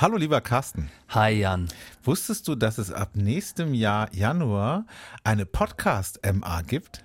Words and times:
Hallo 0.00 0.16
lieber 0.16 0.40
Carsten. 0.40 0.88
Hi 1.10 1.30
Jan. 1.30 1.68
Wusstest 2.04 2.48
du, 2.48 2.54
dass 2.54 2.78
es 2.78 2.90
ab 2.90 3.10
nächstem 3.16 3.74
Jahr 3.74 4.08
Januar 4.14 4.86
eine 5.24 5.44
Podcast-MA 5.44 6.62
gibt? 6.62 7.04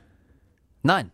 Nein. 0.81 1.12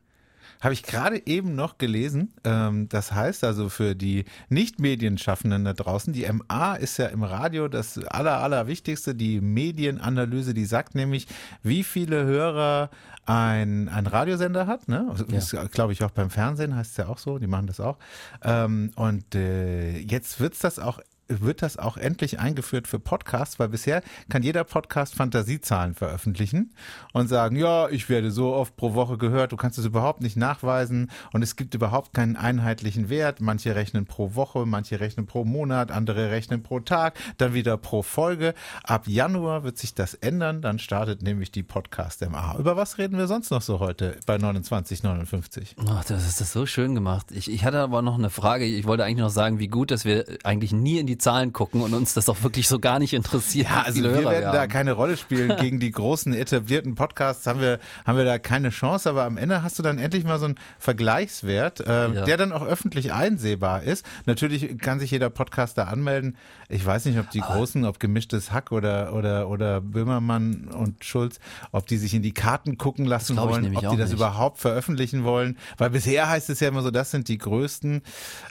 Habe 0.59 0.75
ich 0.75 0.83
gerade 0.83 1.25
eben 1.25 1.55
noch 1.55 1.79
gelesen. 1.79 2.36
Ähm, 2.44 2.88
das 2.88 3.13
heißt 3.13 3.44
also 3.44 3.67
für 3.67 3.96
die 3.96 4.25
Nicht-Medienschaffenden 4.49 5.65
da 5.65 5.74
draußen, 5.74 6.13
die 6.13 6.31
MA 6.31 6.75
ist 6.75 6.97
ja 6.97 7.07
im 7.07 7.24
Radio 7.24 7.67
das 7.67 7.98
aller, 7.98 8.43
allerwichtigste, 8.43 9.16
die 9.16 9.42
Medienanalyse, 9.42 10.53
die 10.53 10.66
sagt 10.66 10.93
nämlich, 10.93 11.25
wie 11.63 11.84
viele 11.84 12.25
Hörer 12.25 12.92
ein, 13.25 13.89
ein 13.89 14.06
Radiosender 14.06 14.67
hat. 14.67 14.88
Ne? 14.88 15.07
Also, 15.10 15.25
ja. 15.25 15.63
glaube 15.63 15.93
ich 15.93 16.03
auch 16.03 16.11
beim 16.11 16.29
Fernsehen 16.29 16.75
heißt 16.75 16.91
es 16.91 16.98
ja 16.98 17.07
auch 17.07 17.17
so, 17.17 17.39
die 17.39 17.48
machen 17.48 17.66
das 17.66 17.79
auch. 17.79 17.98
Ähm, 18.43 18.91
und 18.95 19.34
äh, 19.34 19.98
jetzt 19.98 20.39
wird's 20.39 20.59
das 20.59 20.77
auch 20.77 20.99
wird 21.27 21.61
das 21.61 21.77
auch 21.77 21.98
endlich 21.98 22.39
eingeführt 22.39 22.88
für 22.88 22.99
Podcasts, 22.99 23.59
weil 23.59 23.70
bisher 23.70 24.02
kann 24.30 24.43
jeder 24.43 24.63
Podcast 24.63 25.16
Fantasiezahlen 25.16 25.94
veröffentlichen 25.94 26.73
und 27.13 27.27
sagen, 27.27 27.55
ja, 27.55 27.89
ich 27.89 28.09
werde 28.09 28.31
so 28.31 28.53
oft 28.53 28.75
pro 28.75 28.94
Woche 28.94 29.17
gehört, 29.17 29.52
du 29.52 29.57
kannst 29.57 29.77
es 29.77 29.85
überhaupt 29.85 30.21
nicht 30.21 30.38
nachweisen 30.38 31.11
und 31.34 31.41
es 31.41 31.55
gibt 31.55 31.73
überhaupt 31.73 32.13
keinen 32.13 32.35
einheitlichen 32.35 33.09
Wert. 33.09 33.41
Manche 33.41 33.75
rechnen 33.75 34.05
pro 34.05 34.35
Woche, 34.35 34.66
manche 34.66 34.99
rechnen 34.99 35.25
pro 35.25 35.45
Monat, 35.45 35.91
andere 35.91 36.31
rechnen 36.31 36.63
pro 36.63 36.80
Tag, 36.80 37.17
dann 37.38 37.53
wieder 37.53 37.77
pro 37.77 38.02
Folge. 38.02 38.53
Ab 38.83 39.08
Januar 39.08 39.63
wird 39.63 39.77
sich 39.77 39.94
das 39.94 40.13
ändern, 40.13 40.61
dann 40.61 40.80
startet 40.80 41.22
nämlich 41.22 41.52
die 41.52 41.63
Podcast 41.63 42.27
MA. 42.30 42.58
Über 42.58 42.75
was 42.75 42.97
reden 42.97 43.17
wir 43.17 43.27
sonst 43.27 43.52
noch 43.52 43.61
so 43.61 43.80
heute 43.80 44.17
bei 44.25 44.38
2959? 44.38 45.75
Ach, 45.88 46.03
das 46.03 46.27
ist 46.27 46.41
das 46.41 46.52
so 46.52 46.66
schön 46.66 46.95
gemacht. 46.95 47.27
Ich, 47.31 47.49
ich 47.49 47.63
hatte 47.66 47.80
aber 47.80 48.02
noch 48.02 48.17
eine 48.17 48.30
Frage. 48.30 48.66
Ich 48.66 48.85
wollte 48.85 49.03
eigentlich 49.03 49.17
noch 49.17 49.30
sagen, 49.30 49.59
wie 49.59 49.67
gut, 49.67 49.91
dass 49.91 50.05
wir 50.05 50.25
eigentlich 50.44 50.72
nie 50.72 50.99
in 50.99 51.08
die 51.08 51.17
Zahlen 51.22 51.53
gucken 51.53 51.81
und 51.81 51.94
uns 51.94 52.14
das 52.14 52.27
auch 52.30 52.44
wirklich 52.44 52.67
so 52.67 52.80
gar 52.80 53.00
nicht 53.00 53.14
interessiert. 53.14 53.67
Ja, 53.69 53.83
also 53.83 54.03
wir 54.03 54.09
Hörer 54.09 54.31
werden 54.31 54.45
wir 54.45 54.52
da 54.52 54.67
keine 54.67 54.94
Rolle 54.94 55.17
spielen. 55.17 55.55
Gegen 55.59 55.80
die 55.80 55.91
großen 55.91 56.33
etablierten 56.33 56.95
Podcasts 56.95 57.47
haben 57.47 57.61
wir, 57.61 57.80
haben 58.05 58.17
wir 58.17 58.25
da 58.25 58.39
keine 58.39 58.69
Chance, 58.69 59.09
aber 59.09 59.23
am 59.23 59.38
Ende 59.38 59.64
hast 59.64 59.80
du 59.80 59.83
dann 59.83 59.97
endlich 59.97 60.23
mal 60.23 60.39
so 60.39 60.45
einen 60.45 60.55
Vergleichswert, 60.80 61.80
äh, 61.81 62.14
ja. 62.14 62.25
der 62.25 62.38
dann 62.38 62.52
auch 62.52 62.66
öffentlich 62.66 63.14
einsehbar 63.14 63.83
ist. 63.83 64.05
Natürlich 64.25 64.77
kann 64.80 64.99
sich 64.99 65.11
jeder 65.11 65.30
Podcaster 65.30 65.88
anmelden. 65.88 66.36
Ich 66.69 66.86
weiß 66.86 67.05
nicht, 67.05 67.19
ob 67.19 67.30
die 67.30 67.42
großen, 67.42 67.86
ob 67.86 67.99
gemischtes 67.99 68.52
Hack 68.52 68.72
oder, 68.72 69.14
oder, 69.14 69.49
oder 69.49 69.81
Böhmermann 69.81 70.69
und 70.73 71.03
Schulz, 71.03 71.39
ob 71.72 71.86
die 71.88 71.97
sich 71.97 72.14
in 72.14 72.22
die 72.22 72.33
Karten 72.33 72.77
gucken 72.77 73.05
lassen 73.05 73.38
wollen, 73.38 73.75
ob 73.75 73.89
die 73.92 73.97
das 73.97 74.09
nicht. 74.09 74.14
überhaupt 74.14 74.59
veröffentlichen 74.59 75.23
wollen. 75.23 75.58
Weil 75.77 75.89
bisher 75.92 76.30
heißt 76.30 76.49
es 76.49 76.59
ja 76.59 76.69
immer 76.69 76.81
so, 76.81 76.92
das 76.92 77.11
sind 77.11 77.27
die 77.27 77.38
größten. 77.38 78.02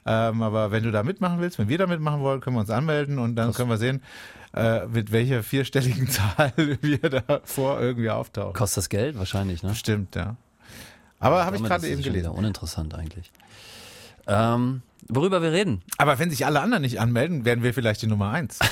Ähm, 0.06 0.42
aber 0.42 0.70
wenn 0.70 0.82
du 0.82 0.91
da 0.91 1.02
mitmachen 1.02 1.41
willst, 1.41 1.58
wenn 1.58 1.68
wir 1.68 1.78
da 1.78 1.86
mitmachen 1.86 2.20
wollen, 2.20 2.41
können 2.50 2.56
wir 2.56 2.60
uns 2.60 2.70
anmelden 2.70 3.18
und 3.18 3.36
dann 3.36 3.46
Krass. 3.46 3.56
können 3.56 3.70
wir 3.70 3.78
sehen, 3.78 4.02
äh, 4.54 4.86
mit 4.86 5.12
welcher 5.12 5.42
vierstelligen 5.44 6.08
Zahl 6.10 6.52
wir 6.56 6.98
da 6.98 7.40
vor 7.44 7.80
irgendwie 7.80 8.10
auftauchen. 8.10 8.52
Kostet 8.54 8.78
das 8.78 8.88
Geld 8.88 9.16
wahrscheinlich, 9.18 9.62
ne? 9.62 9.74
Stimmt, 9.74 10.16
ja. 10.16 10.36
Aber 11.20 11.44
habe 11.44 11.56
ich 11.56 11.62
gerade 11.62 11.86
eben 11.86 12.02
gelesen. 12.02 12.30
Uninteressant 12.30 12.94
eigentlich. 12.94 13.30
Ähm, 14.26 14.82
worüber 15.08 15.42
wir 15.42 15.52
reden. 15.52 15.82
Aber 15.98 16.18
wenn 16.18 16.30
sich 16.30 16.46
alle 16.46 16.60
anderen 16.60 16.82
nicht 16.82 16.98
anmelden, 16.98 17.44
werden 17.44 17.62
wir 17.62 17.74
vielleicht 17.74 18.02
die 18.02 18.06
Nummer 18.06 18.30
eins. 18.30 18.58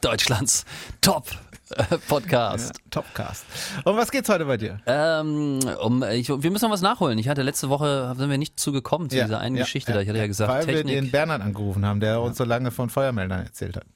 Deutschlands 0.00 0.64
Top 1.00 1.26
Podcast. 2.08 2.76
Ja, 2.76 2.84
Topcast. 2.90 3.44
Und 3.84 3.96
was 3.96 4.10
geht's 4.10 4.28
heute 4.28 4.44
bei 4.44 4.56
dir? 4.56 4.80
Ähm, 4.86 5.60
um, 5.82 6.02
ich, 6.02 6.28
wir 6.28 6.50
müssen 6.50 6.64
noch 6.64 6.72
was 6.72 6.82
nachholen. 6.82 7.18
Ich 7.18 7.28
hatte 7.28 7.42
letzte 7.42 7.68
Woche, 7.68 8.14
sind 8.16 8.30
wir 8.30 8.38
nicht 8.38 8.58
zugekommen 8.58 9.10
zu 9.10 9.16
ja, 9.16 9.24
dieser 9.24 9.40
einen 9.40 9.56
ja, 9.56 9.64
Geschichte 9.64 9.92
da. 9.92 10.00
Ich 10.00 10.08
hatte 10.08 10.18
ja 10.18 10.26
gesagt, 10.26 10.52
Weil 10.52 10.64
Technik. 10.64 10.86
wir 10.86 11.02
den 11.02 11.10
Bernhard 11.10 11.42
angerufen 11.42 11.84
haben, 11.84 12.00
der 12.00 12.20
uns 12.20 12.36
so 12.36 12.44
lange 12.44 12.70
von 12.70 12.90
Feuermeldern 12.90 13.44
erzählt 13.44 13.76
hat. 13.76 13.86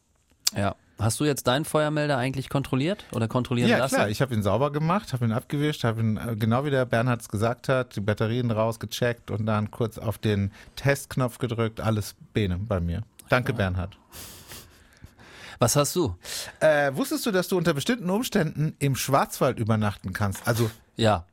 Ja. 0.56 0.74
Hast 0.98 1.20
du 1.20 1.24
jetzt 1.24 1.46
deinen 1.46 1.64
Feuermelder 1.64 2.18
eigentlich 2.18 2.48
kontrolliert 2.48 3.04
oder 3.12 3.28
kontrollieren 3.28 3.70
ja, 3.70 3.78
lassen? 3.78 3.94
Ja, 3.94 4.00
klar. 4.00 4.10
Ich 4.10 4.20
habe 4.20 4.34
ihn 4.34 4.42
sauber 4.42 4.72
gemacht, 4.72 5.12
habe 5.12 5.24
ihn 5.24 5.32
abgewischt, 5.32 5.84
habe 5.84 6.00
ihn, 6.00 6.16
äh, 6.16 6.34
genau 6.34 6.64
wie 6.64 6.70
der 6.70 6.86
Bernhard 6.86 7.20
es 7.20 7.28
gesagt 7.28 7.68
hat, 7.68 7.94
die 7.94 8.00
Batterien 8.00 8.50
rausgecheckt 8.50 9.30
und 9.30 9.46
dann 9.46 9.70
kurz 9.70 9.98
auf 9.98 10.18
den 10.18 10.50
Testknopf 10.74 11.38
gedrückt. 11.38 11.80
Alles 11.80 12.16
Bene 12.32 12.58
bei 12.58 12.80
mir. 12.80 13.02
Danke. 13.28 13.52
Bernhard. 13.52 13.96
Was 15.58 15.76
hast 15.76 15.96
du? 15.96 16.14
Äh, 16.60 16.94
wusstest 16.94 17.26
du, 17.26 17.30
dass 17.30 17.48
du 17.48 17.56
unter 17.56 17.74
bestimmten 17.74 18.10
Umständen 18.10 18.74
im 18.78 18.94
Schwarzwald 18.94 19.58
übernachten 19.58 20.12
kannst? 20.12 20.46
Also 20.46 20.70
ja. 20.98 21.26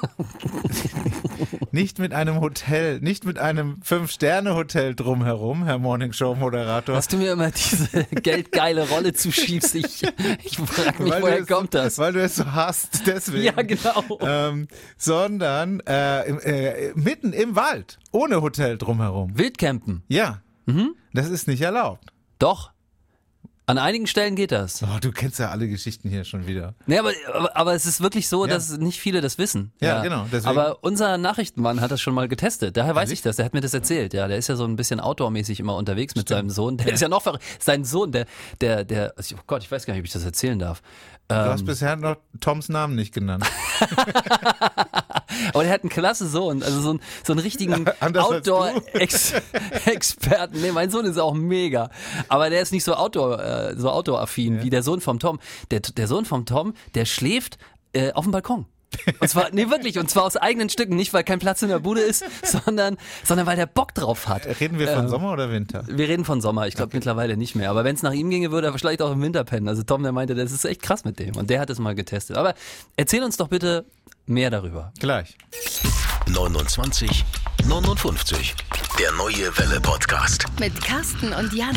nicht 1.72 1.98
mit 1.98 2.14
einem 2.14 2.40
Hotel, 2.40 3.00
nicht 3.00 3.24
mit 3.24 3.38
einem 3.38 3.82
Fünf-Sterne-Hotel 3.82 4.94
drumherum, 4.94 5.64
Herr 5.64 5.78
Morningshow-Moderator. 5.78 6.94
Dass 6.94 7.08
du 7.08 7.16
mir 7.16 7.32
immer 7.32 7.50
diese 7.50 8.04
geldgeile 8.04 8.88
Rolle 8.88 9.12
zuschiebst, 9.12 9.74
ich, 9.74 10.04
ich 10.44 10.56
frage 10.56 11.02
mich, 11.02 11.12
weil 11.12 11.22
woher 11.22 11.44
kommt 11.44 11.74
das? 11.74 11.98
Weil 11.98 12.12
du 12.12 12.22
es 12.22 12.36
so 12.36 12.52
hast, 12.52 13.06
deswegen. 13.06 13.44
Ja, 13.44 13.62
genau. 13.62 14.18
Ähm, 14.20 14.68
sondern 14.96 15.80
äh, 15.80 16.20
äh, 16.20 16.92
mitten 16.94 17.32
im 17.32 17.56
Wald, 17.56 17.98
ohne 18.12 18.42
Hotel 18.42 18.78
drumherum. 18.78 19.36
Wildcampen? 19.36 20.02
Ja. 20.08 20.40
Mhm. 20.66 20.94
Das 21.12 21.28
ist 21.28 21.48
nicht 21.48 21.62
erlaubt. 21.62 22.12
Doch. 22.38 22.70
An 23.70 23.78
einigen 23.78 24.06
Stellen 24.06 24.34
geht 24.34 24.52
das. 24.52 24.82
Oh, 24.82 24.98
du 25.00 25.12
kennst 25.12 25.38
ja 25.38 25.50
alle 25.50 25.68
Geschichten 25.68 26.08
hier 26.08 26.24
schon 26.24 26.46
wieder. 26.46 26.74
Nee, 26.86 26.98
aber, 26.98 27.12
aber, 27.32 27.56
aber 27.56 27.74
es 27.74 27.86
ist 27.86 28.00
wirklich 28.00 28.28
so, 28.28 28.44
ja. 28.44 28.52
dass 28.52 28.76
nicht 28.78 28.98
viele 28.98 29.20
das 29.20 29.38
wissen. 29.38 29.72
Ja, 29.80 29.88
ja. 29.88 30.02
genau. 30.02 30.26
Deswegen. 30.32 30.46
Aber 30.46 30.82
unser 30.82 31.18
Nachrichtenmann 31.18 31.80
hat 31.80 31.90
das 31.90 32.00
schon 32.00 32.14
mal 32.14 32.26
getestet. 32.26 32.76
Daher 32.76 32.94
weiß 32.96 33.10
ich 33.12 33.22
das. 33.22 33.36
Der 33.36 33.44
hat 33.44 33.54
mir 33.54 33.60
das 33.60 33.72
erzählt. 33.72 34.12
Ja, 34.12 34.26
der 34.26 34.38
ist 34.38 34.48
ja 34.48 34.56
so 34.56 34.64
ein 34.64 34.74
bisschen 34.74 34.98
outdoormäßig 34.98 35.60
immer 35.60 35.76
unterwegs 35.76 36.16
mit 36.16 36.26
Stimmt. 36.26 36.38
seinem 36.38 36.50
Sohn. 36.50 36.76
Der 36.78 36.88
ja. 36.88 36.94
ist 36.94 37.00
ja 37.00 37.08
noch 37.08 37.24
sein 37.60 37.84
Sohn, 37.84 38.10
der, 38.10 38.26
der, 38.60 38.84
der, 38.84 39.14
oh 39.16 39.40
Gott, 39.46 39.62
ich 39.62 39.70
weiß 39.70 39.86
gar 39.86 39.94
nicht, 39.94 40.00
ob 40.00 40.06
ich 40.06 40.12
das 40.12 40.24
erzählen 40.24 40.58
darf. 40.58 40.82
Du 41.28 41.36
ähm, 41.36 41.44
hast 41.44 41.64
bisher 41.64 41.94
noch 41.94 42.16
Toms 42.40 42.68
Namen 42.68 42.96
nicht 42.96 43.14
genannt. 43.14 43.44
Aber 45.52 45.62
der 45.62 45.72
hat 45.72 45.82
einen 45.82 45.90
klasse 45.90 46.28
Sohn, 46.28 46.62
also 46.62 46.80
so, 46.80 46.90
einen, 46.90 47.00
so 47.24 47.32
einen 47.32 47.40
richtigen 47.40 47.86
Outdoor-Experten. 48.00 49.40
nee, 50.60 50.72
mein 50.72 50.90
Sohn 50.90 51.06
ist 51.06 51.18
auch 51.18 51.34
mega. 51.34 51.90
Aber 52.28 52.50
der 52.50 52.62
ist 52.62 52.72
nicht 52.72 52.84
so 52.84 52.94
Outdoor, 52.94 53.42
äh, 53.42 53.74
so 53.76 53.90
Outdoor-affin 53.90 54.58
ja. 54.58 54.64
wie 54.64 54.70
der 54.70 54.82
Sohn 54.82 55.00
vom 55.00 55.18
Tom. 55.18 55.38
Der, 55.70 55.80
der 55.80 56.06
Sohn 56.06 56.24
vom 56.24 56.46
Tom, 56.46 56.74
der 56.94 57.04
schläft 57.04 57.58
äh, 57.92 58.12
auf 58.12 58.24
dem 58.24 58.32
Balkon. 58.32 58.66
Und 59.20 59.28
zwar, 59.28 59.50
nee, 59.52 59.70
wirklich, 59.70 59.98
und 59.98 60.10
zwar 60.10 60.24
aus 60.24 60.36
eigenen 60.36 60.68
Stücken, 60.68 60.96
nicht 60.96 61.12
weil 61.12 61.22
kein 61.22 61.38
Platz 61.38 61.62
in 61.62 61.68
der 61.68 61.78
Bude 61.78 62.00
ist, 62.00 62.24
sondern, 62.42 62.96
sondern 63.24 63.46
weil 63.46 63.56
der 63.56 63.66
Bock 63.66 63.94
drauf 63.94 64.28
hat. 64.28 64.46
Reden 64.60 64.78
wir 64.78 64.88
von 64.88 65.04
ähm, 65.04 65.08
Sommer 65.08 65.32
oder 65.32 65.50
Winter? 65.50 65.84
Wir 65.88 66.08
reden 66.08 66.24
von 66.24 66.40
Sommer, 66.40 66.66
ich 66.66 66.74
glaube 66.74 66.88
okay. 66.88 66.96
mittlerweile 66.96 67.36
nicht 67.36 67.54
mehr. 67.54 67.70
Aber 67.70 67.84
wenn 67.84 67.94
es 67.94 68.02
nach 68.02 68.12
ihm 68.12 68.30
ginge, 68.30 68.50
würde 68.50 68.68
er 68.68 68.78
vielleicht 68.78 69.02
auch 69.02 69.12
im 69.12 69.22
Winter 69.22 69.44
pennen. 69.44 69.68
Also 69.68 69.82
Tom, 69.82 70.02
der 70.02 70.12
meinte, 70.12 70.34
das 70.34 70.52
ist 70.52 70.64
echt 70.64 70.82
krass 70.82 71.04
mit 71.04 71.18
dem. 71.18 71.36
Und 71.36 71.50
der 71.50 71.60
hat 71.60 71.70
es 71.70 71.78
mal 71.78 71.94
getestet. 71.94 72.36
Aber 72.36 72.54
erzähl 72.96 73.22
uns 73.22 73.36
doch 73.36 73.48
bitte 73.48 73.84
mehr 74.30 74.50
darüber. 74.50 74.92
Gleich. 74.98 75.36
29, 76.28 77.24
59. 77.66 78.54
Der 78.98 79.12
neue 79.12 79.58
Welle 79.58 79.80
Podcast. 79.80 80.46
Mit 80.58 80.80
Carsten 80.82 81.32
und 81.32 81.52
Jan. 81.52 81.76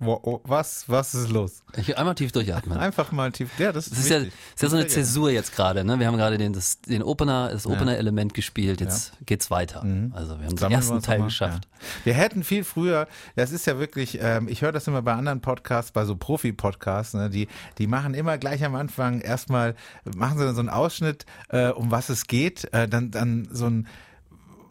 Was, 0.00 0.88
was 0.88 1.14
ist 1.14 1.30
los? 1.30 1.64
Ich 1.76 1.98
einmal 1.98 2.14
tief 2.14 2.30
durchatmen. 2.30 2.78
Einfach 2.78 3.10
mal 3.10 3.32
tief. 3.32 3.50
Ja, 3.58 3.72
das 3.72 3.88
ist, 3.88 3.92
das 3.92 3.98
ist, 4.00 4.10
ja, 4.10 4.18
ist 4.18 4.62
ja 4.62 4.68
so 4.68 4.76
eine 4.76 4.86
Zäsur 4.86 5.30
jetzt 5.30 5.56
gerade. 5.56 5.82
Ne? 5.84 5.98
Wir 5.98 6.06
haben 6.06 6.16
gerade 6.16 6.38
den, 6.38 6.52
das, 6.52 6.80
den 6.82 7.02
Opener, 7.02 7.50
das 7.50 7.66
Opener-Element 7.66 8.32
gespielt. 8.32 8.80
Jetzt 8.80 9.12
ja. 9.14 9.18
geht's 9.26 9.50
weiter. 9.50 9.84
Mhm. 9.84 10.12
Also 10.14 10.38
wir 10.38 10.46
haben 10.46 10.56
Sammeln 10.56 10.80
den 10.80 10.90
ersten 10.90 11.02
Teil 11.02 11.22
geschafft. 11.22 11.64
Ja. 11.64 11.86
Wir 12.04 12.14
hätten 12.14 12.44
viel 12.44 12.62
früher. 12.62 13.08
Das 13.34 13.50
ist 13.50 13.66
ja 13.66 13.80
wirklich. 13.80 14.18
Ähm, 14.22 14.46
ich 14.46 14.62
höre 14.62 14.72
das 14.72 14.86
immer 14.86 15.02
bei 15.02 15.14
anderen 15.14 15.40
Podcasts, 15.40 15.90
bei 15.90 16.04
so 16.04 16.14
Profi-Podcasts. 16.14 17.14
Ne? 17.14 17.28
Die, 17.28 17.48
die 17.78 17.88
machen 17.88 18.14
immer 18.14 18.38
gleich 18.38 18.64
am 18.64 18.76
Anfang 18.76 19.20
erstmal 19.20 19.74
machen 20.04 20.38
sie 20.38 20.44
dann 20.44 20.54
so 20.54 20.60
einen 20.60 20.68
Ausschnitt, 20.68 21.26
äh, 21.48 21.68
um 21.68 21.90
was 21.90 22.08
es 22.08 22.28
geht. 22.28 22.72
Äh, 22.72 22.88
dann, 22.88 23.10
dann 23.10 23.48
so 23.50 23.66
ein 23.66 23.88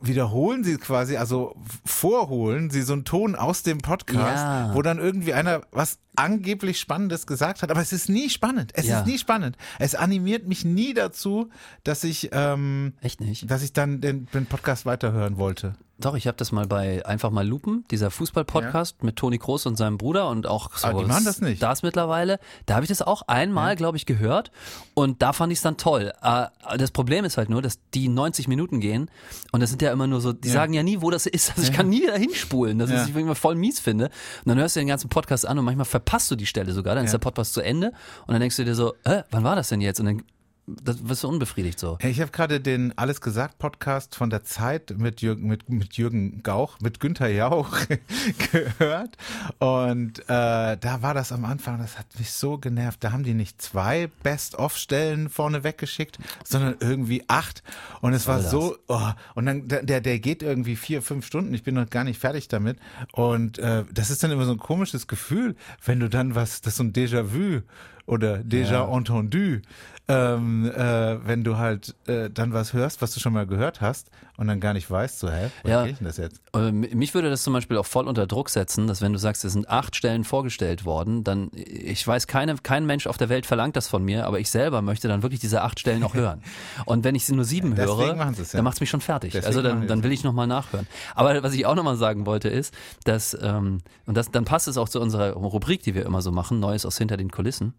wiederholen 0.02 0.64
sie 0.64 0.78
quasi, 0.78 1.18
also 1.18 1.56
vorholen 1.86 2.70
sie 2.70 2.82
so 2.82 2.94
einen 2.94 3.06
Ton 3.06 3.36
aus 3.36 3.64
dem 3.64 3.80
Podcast, 3.80 4.44
ja. 4.44 4.76
wo 4.76 4.82
dann 4.82 5.00
irgendwie 5.00 5.34
einer 5.34 5.62
was 5.72 6.00
angeblich 6.18 6.80
Spannendes 6.80 7.28
gesagt 7.28 7.62
hat, 7.62 7.72
aber 7.72 7.82
es 7.82 7.94
ist 7.94 8.10
nie 8.10 8.30
spannend. 8.30 8.72
Es 8.76 8.88
ja. 8.88 9.00
ist 9.00 9.08
nie 9.08 9.18
spannend. 9.18 9.58
Es 9.80 9.96
animiert 9.96 10.48
mich 10.48 10.66
nie 10.66 10.94
dazu, 10.94 11.50
dass 11.84 12.04
ich 12.04 12.30
ähm, 12.32 12.94
echt 13.02 13.22
nicht, 13.22 13.50
dass 13.50 13.64
ich 13.64 13.74
dann 13.74 14.02
den, 14.02 14.28
den 14.34 14.46
Podcast 14.46 14.86
weiterhören 14.86 15.38
wollte. 15.38 15.76
Doch, 16.00 16.14
ich 16.14 16.28
habe 16.28 16.38
das 16.38 16.52
mal 16.52 16.68
bei 16.68 17.04
einfach 17.08 17.32
mal 17.32 17.48
Lupen, 17.48 17.84
dieser 17.90 18.12
Fußball-Podcast 18.12 18.98
ja. 19.00 19.06
mit 19.06 19.16
Toni 19.16 19.40
Kroos 19.40 19.66
und 19.66 19.78
seinem 19.78 19.98
Bruder 19.98 20.30
und 20.30 20.46
auch 20.46 20.76
so 20.78 20.88
Aber 20.88 21.00
die 21.00 21.08
machen 21.08 21.26
das 21.26 21.42
nicht. 21.42 21.62
Das 21.64 21.82
mittlerweile. 21.82 22.40
Da 22.68 22.76
habe 22.76 22.84
ich 22.84 22.90
das 22.90 23.02
auch 23.02 23.24
einmal, 23.24 23.70
ja. 23.70 23.76
glaube 23.76 23.98
ich, 23.98 24.06
gehört 24.06 24.52
und 24.94 25.24
da 25.24 25.34
fand 25.34 25.52
ich 25.52 25.58
es 25.58 25.64
dann 25.64 25.78
toll. 25.78 26.14
Äh, 26.22 26.46
das 26.78 26.92
Problem 26.92 27.26
ist 27.26 27.38
halt 27.38 27.50
nur, 27.50 27.64
dass 27.64 27.80
die 27.96 28.10
90 28.10 28.48
Minuten 28.48 28.80
gehen 28.80 29.10
und 29.52 29.60
das 29.60 29.72
sind 29.72 29.82
ja 29.82 29.92
immer 29.92 30.06
nur 30.06 30.22
so, 30.22 30.34
die 30.34 30.50
ja. 30.50 30.54
sagen 30.54 30.74
ja 30.74 30.84
nie, 30.84 31.02
wo 31.02 31.10
das 31.10 31.26
ist. 31.26 31.50
Also 31.58 31.64
ich 31.64 31.76
kann 31.76 31.90
nie 31.90 32.06
dahin 32.06 32.34
spulen, 32.36 32.78
dass 32.78 32.92
ich 32.92 33.16
immer 33.16 33.34
voll 33.34 33.56
mies 33.56 33.80
finde. 33.80 34.06
Und 34.06 34.50
dann 34.50 34.60
hörst 34.60 34.76
du 34.76 34.80
den 34.80 34.88
ganzen 34.88 35.10
Podcast 35.10 35.48
an 35.48 35.58
und 35.58 35.66
manchmal 35.66 35.86
verpasst 36.08 36.32
du 36.32 36.36
die 36.36 36.46
Stelle 36.46 36.72
sogar, 36.72 36.96
dann 36.96 37.06
ist 37.06 37.12
der 37.12 37.18
Podcast 37.20 37.54
zu 37.54 37.62
Ende 37.62 37.92
und 38.26 38.34
dann 38.34 38.40
denkst 38.40 38.56
du 38.56 38.64
dir 38.64 38.76
so, 38.76 38.94
äh, 39.04 39.24
wann 39.30 39.44
war 39.44 39.58
das 39.58 39.70
denn 39.70 39.82
jetzt? 39.82 40.00
Und 40.00 40.06
dann 40.06 40.24
das 40.68 41.08
wirst 41.08 41.24
du 41.24 41.30
unbefriedigt 41.30 41.80
so. 41.80 41.98
Hey, 42.02 42.12
Ich 42.12 42.20
habe 42.20 42.32
gerade 42.32 42.60
den 42.60 42.98
Alles 42.98 43.22
gesagt 43.22 43.58
Podcast 43.58 44.16
von 44.16 44.30
der 44.30 44.44
Zeit 44.44 44.94
mit 44.98 45.22
Jürgen, 45.22 45.48
mit, 45.48 45.70
mit 45.70 45.94
Jürgen 45.96 46.44
Gauch, 46.44 46.78
mit 46.82 47.00
Günther 47.00 47.30
Jauch 47.30 47.70
gehört. 48.52 49.16
Und 49.60 50.20
äh, 50.28 50.78
da 50.78 51.02
war 51.02 51.14
das 51.14 51.32
am 51.32 51.46
Anfang, 51.46 51.78
das 51.80 51.98
hat 51.98 52.08
mich 52.20 52.32
so 52.32 52.58
genervt. 52.58 53.02
Da 53.04 53.14
haben 53.14 53.24
die 53.24 53.34
nicht 53.34 53.62
zwei 53.62 54.08
Best-of-Stellen 54.24 55.30
vorne 55.30 55.64
weggeschickt, 55.64 56.20
sondern 56.44 56.76
irgendwie 56.82 57.24
acht. 57.28 57.64
Und 58.02 58.14
es 58.14 58.28
war 58.28 58.42
so, 58.42 58.76
oh, 58.88 59.10
und 59.36 59.46
dann 59.46 59.68
der, 59.70 60.02
der 60.02 60.20
geht 60.20 60.44
irgendwie 60.44 60.76
vier, 60.76 61.02
fünf 61.02 61.26
Stunden. 61.26 61.54
Ich 61.54 61.64
bin 61.64 61.76
noch 61.76 61.90
gar 61.90 62.04
nicht 62.04 62.20
fertig 62.20 62.50
damit. 62.50 62.78
Und 63.14 63.58
äh, 63.60 63.86
das 63.94 64.10
ist 64.10 64.22
dann 64.22 64.32
immer 64.32 64.46
so 64.46 64.52
ein 64.52 64.58
komisches 64.60 65.08
Gefühl, 65.08 65.56
wenn 65.86 66.02
du 66.02 66.10
dann 66.10 66.36
was, 66.36 66.60
das 66.60 66.74
ist 66.74 66.78
so 66.78 66.84
ein 66.84 66.92
Déjà-vu 66.92 67.62
oder 68.06 68.38
déjà 68.38 68.72
Ja. 68.72 68.88
entendu, 68.98 69.60
ähm, 70.10 70.72
äh, 70.72 71.28
wenn 71.28 71.44
du 71.44 71.58
halt 71.58 71.94
äh, 72.08 72.30
dann 72.30 72.54
was 72.54 72.72
hörst, 72.74 73.02
was 73.02 73.14
du 73.14 73.20
schon 73.20 73.34
mal 73.34 73.46
gehört 73.46 73.82
hast 73.82 74.10
und 74.38 74.48
dann 74.48 74.60
gar 74.62 74.74
nicht 74.74 74.90
weißt, 74.90 75.20
so, 75.20 75.30
hä, 75.30 75.50
was 75.64 75.70
Ja. 75.70 75.86
geht 75.86 76.00
denn 76.00 76.08
das 76.08 76.16
jetzt? 76.18 76.40
Äh, 76.56 76.72
Mich 76.72 77.14
würde 77.14 77.30
das 77.30 77.44
zum 77.44 77.52
Beispiel 77.54 77.76
auch 77.78 77.86
voll 77.86 78.08
unter 78.08 78.26
Druck 78.26 78.50
setzen, 78.50 78.88
dass 78.88 79.02
wenn 79.02 79.12
du 79.12 79.20
sagst, 79.20 79.44
es 79.44 79.54
sind 79.54 79.68
acht 79.70 79.96
Stellen 79.98 80.24
vorgestellt 80.24 80.86
worden, 80.86 81.24
dann, 81.26 81.52
ich 81.54 82.08
weiß, 82.08 82.28
keine, 82.28 82.56
kein 82.56 82.86
Mensch 82.86 83.06
auf 83.08 83.18
der 83.18 83.28
Welt 83.30 83.46
verlangt 83.46 83.76
das 83.76 83.88
von 83.90 84.04
mir, 84.04 84.26
aber 84.28 84.40
ich 84.40 84.50
selber 84.50 84.82
möchte 84.82 85.08
dann 85.10 85.24
wirklich 85.24 85.42
diese 85.42 85.62
acht 85.62 85.80
Stellen 85.80 86.04
auch 86.04 86.14
hören. 86.14 86.42
Und 86.86 87.04
wenn 87.04 87.16
ich 87.16 87.26
sie 87.26 87.36
nur 87.36 87.46
sieben 87.46 87.76
Deswegen 87.76 87.98
höre, 87.98 88.16
ja. 88.16 88.44
dann 88.54 88.64
macht 88.64 88.76
es 88.76 88.80
mich 88.80 88.90
schon 88.90 89.02
fertig. 89.02 89.34
Deswegen 89.34 89.48
also 89.48 89.62
dann, 89.62 89.88
dann 89.88 90.04
will 90.04 90.12
ich 90.14 90.24
nochmal 90.24 90.48
nachhören. 90.48 90.88
Aber 91.16 91.44
was 91.44 91.54
ich 91.54 91.66
auch 91.66 91.76
nochmal 91.76 91.98
sagen 91.98 92.26
wollte 92.26 92.48
ist, 92.48 92.74
dass, 93.04 93.38
ähm, 93.42 93.80
und 94.06 94.16
das, 94.16 94.32
dann 94.32 94.46
passt 94.46 94.68
es 94.70 94.78
auch 94.78 94.88
zu 94.88 95.02
unserer 95.02 95.32
Rubrik, 95.34 95.84
die 95.84 95.96
wir 95.96 96.06
immer 96.06 96.22
so 96.22 96.32
machen, 96.32 96.60
Neues 96.62 96.86
aus 96.86 96.98
hinter 96.98 97.18
den 97.18 97.30
Kulissen, 97.30 97.74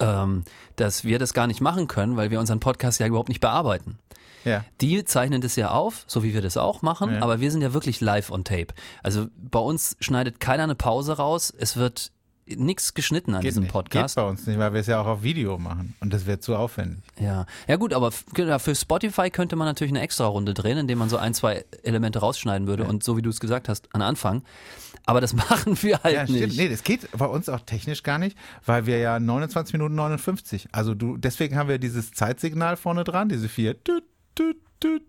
ähm, 0.00 0.44
dass 0.76 1.04
wir 1.04 1.18
das 1.18 1.34
gar 1.34 1.46
nicht 1.46 1.60
machen 1.60 1.88
können, 1.88 2.16
weil 2.16 2.30
wir 2.30 2.40
unseren 2.40 2.60
Podcast 2.60 3.00
ja 3.00 3.06
überhaupt 3.06 3.28
nicht 3.28 3.40
bearbeiten. 3.40 3.98
Ja. 4.44 4.64
Die 4.80 5.04
zeichnen 5.04 5.40
das 5.40 5.56
ja 5.56 5.70
auf, 5.72 6.04
so 6.06 6.22
wie 6.22 6.32
wir 6.32 6.42
das 6.42 6.56
auch 6.56 6.80
machen, 6.82 7.14
Ja. 7.14 7.22
aber 7.22 7.40
wir 7.40 7.50
sind 7.50 7.60
ja 7.60 7.74
wirklich 7.74 8.00
live 8.00 8.30
on 8.30 8.44
tape. 8.44 8.68
Also 9.02 9.26
bei 9.36 9.58
uns 9.58 9.96
schneidet 10.00 10.40
keiner 10.40 10.62
eine 10.62 10.74
Pause 10.76 11.16
raus, 11.16 11.52
es 11.58 11.76
wird 11.76 12.12
nichts 12.56 12.94
geschnitten 12.94 13.34
an 13.34 13.40
Geht 13.42 13.50
diesem 13.50 13.64
nicht. 13.64 13.72
Podcast. 13.72 14.14
Geht 14.16 14.22
bei 14.24 14.28
uns 14.28 14.46
nicht, 14.46 14.58
weil 14.58 14.72
wir 14.72 14.80
es 14.80 14.86
ja 14.86 15.00
auch 15.00 15.06
auf 15.06 15.22
Video 15.22 15.58
machen 15.58 15.94
und 16.00 16.12
das 16.12 16.26
wäre 16.26 16.40
zu 16.40 16.56
aufwendig. 16.56 16.98
Ja. 17.20 17.46
ja 17.66 17.76
gut, 17.76 17.92
aber 17.92 18.10
genau, 18.34 18.58
für 18.58 18.74
Spotify 18.74 19.30
könnte 19.30 19.56
man 19.56 19.66
natürlich 19.66 19.92
eine 19.92 20.00
extra 20.00 20.26
Runde 20.26 20.54
drehen, 20.54 20.78
indem 20.78 20.98
man 20.98 21.08
so 21.08 21.16
ein, 21.16 21.34
zwei 21.34 21.64
Elemente 21.82 22.18
rausschneiden 22.20 22.66
würde 22.66 22.84
und 22.84 23.02
so 23.04 23.16
wie 23.16 23.22
du 23.22 23.30
es 23.30 23.40
gesagt 23.40 23.68
hast, 23.68 23.94
an 23.94 24.02
Anfang. 24.02 24.42
Aber 25.06 25.20
das 25.20 25.32
machen 25.34 25.80
wir 25.82 26.02
halt 26.02 26.14
Ja, 26.14 26.24
stimmt. 26.26 26.40
nicht. 26.40 26.58
Nee, 26.58 26.68
das 26.68 26.82
geht 26.84 27.08
bei 27.16 27.26
uns 27.26 27.48
auch 27.48 27.60
technisch 27.60 28.02
gar 28.02 28.18
nicht, 28.18 28.36
weil 28.66 28.86
wir 28.86 28.98
ja 28.98 29.18
29 29.18 29.72
Minuten 29.72 29.94
59. 29.94 30.68
Also 30.72 30.94
du, 30.94 31.16
deswegen 31.16 31.56
haben 31.56 31.68
wir 31.68 31.78
dieses 31.78 32.12
Zeitsignal 32.12 32.76
vorne 32.76 33.04
dran, 33.04 33.28
diese 33.28 33.48
vier. 33.48 33.74
Düt, 33.74 34.04
düt, 34.38 34.56
düt. 34.82 35.02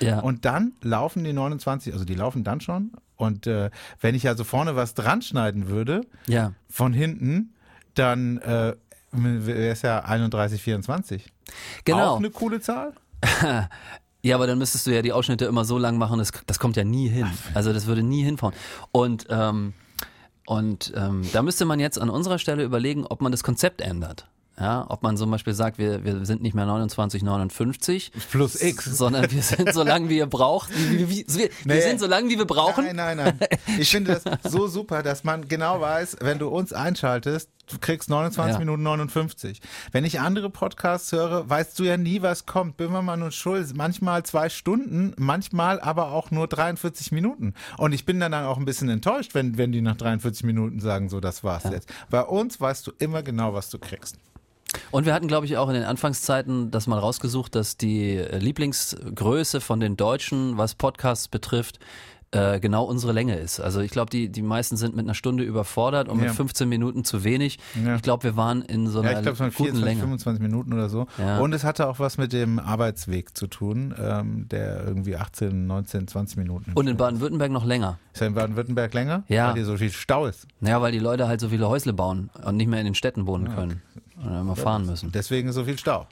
Ja. 0.00 0.20
Und 0.20 0.44
dann 0.44 0.72
laufen 0.82 1.24
die 1.24 1.32
29, 1.32 1.92
also 1.92 2.04
die 2.04 2.14
laufen 2.14 2.44
dann 2.44 2.60
schon. 2.60 2.92
Und 3.16 3.46
äh, 3.46 3.70
wenn 4.00 4.14
ich 4.14 4.28
also 4.28 4.44
vorne 4.44 4.76
was 4.76 4.94
dran 4.94 5.22
schneiden 5.22 5.68
würde, 5.68 6.02
Ja. 6.26 6.52
von 6.68 6.92
hinten, 6.92 7.54
dann 7.94 8.38
äh, 8.38 8.74
wäre 9.12 9.68
es 9.68 9.82
ja 9.82 10.00
31, 10.04 10.60
24. 10.62 11.32
Genau. 11.84 12.14
Auch 12.14 12.18
eine 12.18 12.30
coole 12.30 12.60
Zahl? 12.60 12.92
Ja, 14.22 14.34
aber 14.34 14.48
dann 14.48 14.58
müsstest 14.58 14.88
du 14.88 14.90
ja 14.92 15.02
die 15.02 15.12
Ausschnitte 15.12 15.44
immer 15.44 15.64
so 15.64 15.78
lang 15.78 15.98
machen, 15.98 16.18
das, 16.18 16.32
das 16.46 16.58
kommt 16.58 16.76
ja 16.76 16.82
nie 16.82 17.08
hin. 17.08 17.28
Also 17.54 17.72
das 17.72 17.86
würde 17.86 18.02
nie 18.02 18.24
hinfahren. 18.24 18.56
Und, 18.90 19.26
ähm, 19.30 19.72
und 20.46 20.92
ähm, 20.96 21.22
da 21.32 21.42
müsste 21.42 21.64
man 21.64 21.78
jetzt 21.78 21.96
an 22.00 22.10
unserer 22.10 22.40
Stelle 22.40 22.64
überlegen, 22.64 23.06
ob 23.06 23.20
man 23.20 23.30
das 23.30 23.44
Konzept 23.44 23.80
ändert. 23.80 24.26
Ja, 24.58 24.86
ob 24.88 25.02
man 25.02 25.18
zum 25.18 25.30
Beispiel 25.30 25.52
sagt, 25.52 25.76
wir, 25.76 26.02
wir 26.02 26.24
sind 26.24 26.40
nicht 26.40 26.54
mehr 26.54 26.64
29, 26.64 27.22
59, 27.22 28.10
Plus 28.30 28.60
X. 28.62 28.86
sondern 28.86 29.30
wir 29.30 29.42
sind 29.42 29.74
so 29.74 29.82
lang, 29.82 30.08
wie 30.08 30.16
ihr 30.16 30.26
braucht. 30.26 30.70
Wie, 30.74 31.08
wir 31.10 31.26
wir 31.26 31.50
Nee. 31.64 31.80
sind 31.82 32.00
so 32.00 32.06
lang, 32.06 32.30
wie 32.30 32.38
wir 32.38 32.46
brauchen. 32.46 32.84
Nein, 32.86 32.96
nein, 32.96 33.16
nein. 33.38 33.38
Ich 33.78 33.90
finde 33.90 34.18
das 34.18 34.50
so 34.50 34.66
super, 34.66 35.02
dass 35.02 35.24
man 35.24 35.46
genau 35.48 35.80
weiß, 35.82 36.16
wenn 36.20 36.38
du 36.38 36.48
uns 36.48 36.72
einschaltest, 36.72 37.50
du 37.70 37.76
kriegst 37.78 38.08
29 38.08 38.54
Ja. 38.54 38.58
Minuten 38.58 38.82
59. 38.82 39.60
Wenn 39.92 40.04
ich 40.06 40.20
andere 40.20 40.48
Podcasts 40.48 41.12
höre, 41.12 41.50
weißt 41.50 41.78
du 41.78 41.84
ja 41.84 41.98
nie, 41.98 42.22
was 42.22 42.46
kommt. 42.46 42.78
Böhmermann 42.78 43.22
und 43.22 43.34
Schulz, 43.34 43.74
manchmal 43.74 44.22
zwei 44.22 44.48
Stunden, 44.48 45.12
manchmal 45.18 45.80
aber 45.80 46.12
auch 46.12 46.30
nur 46.30 46.46
43 46.48 47.12
Minuten. 47.12 47.52
Und 47.76 47.92
ich 47.92 48.06
bin 48.06 48.20
dann 48.20 48.32
auch 48.32 48.56
ein 48.56 48.64
bisschen 48.64 48.88
enttäuscht, 48.88 49.34
wenn, 49.34 49.58
wenn 49.58 49.72
die 49.72 49.82
nach 49.82 49.96
43 49.96 50.44
Minuten 50.44 50.80
sagen, 50.80 51.10
so, 51.10 51.20
das 51.20 51.44
war's 51.44 51.64
jetzt. 51.70 51.92
Bei 52.08 52.22
uns 52.22 52.58
weißt 52.58 52.86
du 52.86 52.92
immer 52.98 53.22
genau, 53.22 53.52
was 53.52 53.68
du 53.68 53.78
kriegst. 53.78 54.16
Und 54.96 55.04
wir 55.04 55.12
hatten, 55.12 55.28
glaube 55.28 55.44
ich, 55.44 55.58
auch 55.58 55.68
in 55.68 55.74
den 55.74 55.84
Anfangszeiten 55.84 56.70
das 56.70 56.86
mal 56.86 56.98
rausgesucht, 56.98 57.54
dass 57.54 57.76
die 57.76 58.16
äh, 58.16 58.38
Lieblingsgröße 58.38 59.60
von 59.60 59.78
den 59.78 59.98
Deutschen, 59.98 60.56
was 60.56 60.74
Podcasts 60.74 61.28
betrifft, 61.28 61.78
äh, 62.30 62.60
genau 62.60 62.84
unsere 62.84 63.12
Länge 63.12 63.36
ist. 63.36 63.60
Also 63.60 63.80
ich 63.80 63.90
glaube, 63.90 64.08
die, 64.08 64.30
die 64.30 64.40
meisten 64.40 64.78
sind 64.78 64.96
mit 64.96 65.04
einer 65.04 65.12
Stunde 65.12 65.44
überfordert 65.44 66.08
und 66.08 66.18
Ja. 66.20 66.28
mit 66.28 66.34
15 66.34 66.66
Minuten 66.66 67.04
zu 67.04 67.24
wenig. 67.24 67.58
Ja. 67.84 67.96
Ich 67.96 68.00
glaube, 68.00 68.24
wir 68.24 68.36
waren 68.38 68.62
in 68.62 68.86
so 68.86 69.00
einer 69.00 69.10
Ja, 69.10 69.18
ich 69.18 69.22
glaube, 69.22 69.34
es 69.34 69.40
waren 69.40 69.50
guten 69.50 69.64
24, 69.76 69.84
Länge. 69.84 70.00
25 70.00 70.42
Minuten 70.42 70.72
oder 70.72 70.88
so. 70.88 71.06
Ja. 71.18 71.40
Und 71.40 71.52
es 71.52 71.62
hatte 71.62 71.88
auch 71.88 71.98
was 71.98 72.16
mit 72.16 72.32
dem 72.32 72.58
Arbeitsweg 72.58 73.36
zu 73.36 73.48
tun, 73.48 73.94
ähm, 74.02 74.48
der 74.48 74.82
irgendwie 74.86 75.16
18, 75.16 75.66
19, 75.66 76.08
20 76.08 76.38
Minuten. 76.38 76.72
Und 76.74 76.86
in 76.86 76.96
Baden-Württemberg 76.96 77.52
noch 77.52 77.66
länger. 77.66 77.98
Ist 78.14 78.20
ja 78.20 78.28
in 78.28 78.34
Baden-Württemberg 78.34 78.94
länger? 78.94 79.24
Ja. 79.28 79.48
Weil 79.48 79.56
hier 79.56 79.66
so 79.66 79.76
viel 79.76 79.92
Stau 79.92 80.24
ist. 80.24 80.46
Naja, 80.60 80.80
weil 80.80 80.92
die 80.92 81.00
Leute 81.00 81.28
halt 81.28 81.42
so 81.42 81.50
viele 81.50 81.68
Häusle 81.68 81.92
bauen 81.92 82.30
und 82.46 82.56
nicht 82.56 82.68
mehr 82.68 82.80
in 82.80 82.86
den 82.86 82.94
Städten 82.94 83.26
wohnen 83.26 83.54
können. 83.54 83.82
Oder 84.24 84.40
immer 84.40 84.56
fahren 84.56 84.86
müssen. 84.86 85.12
Deswegen 85.12 85.52
so 85.52 85.64
viel 85.64 85.78
Stau. 85.78 86.06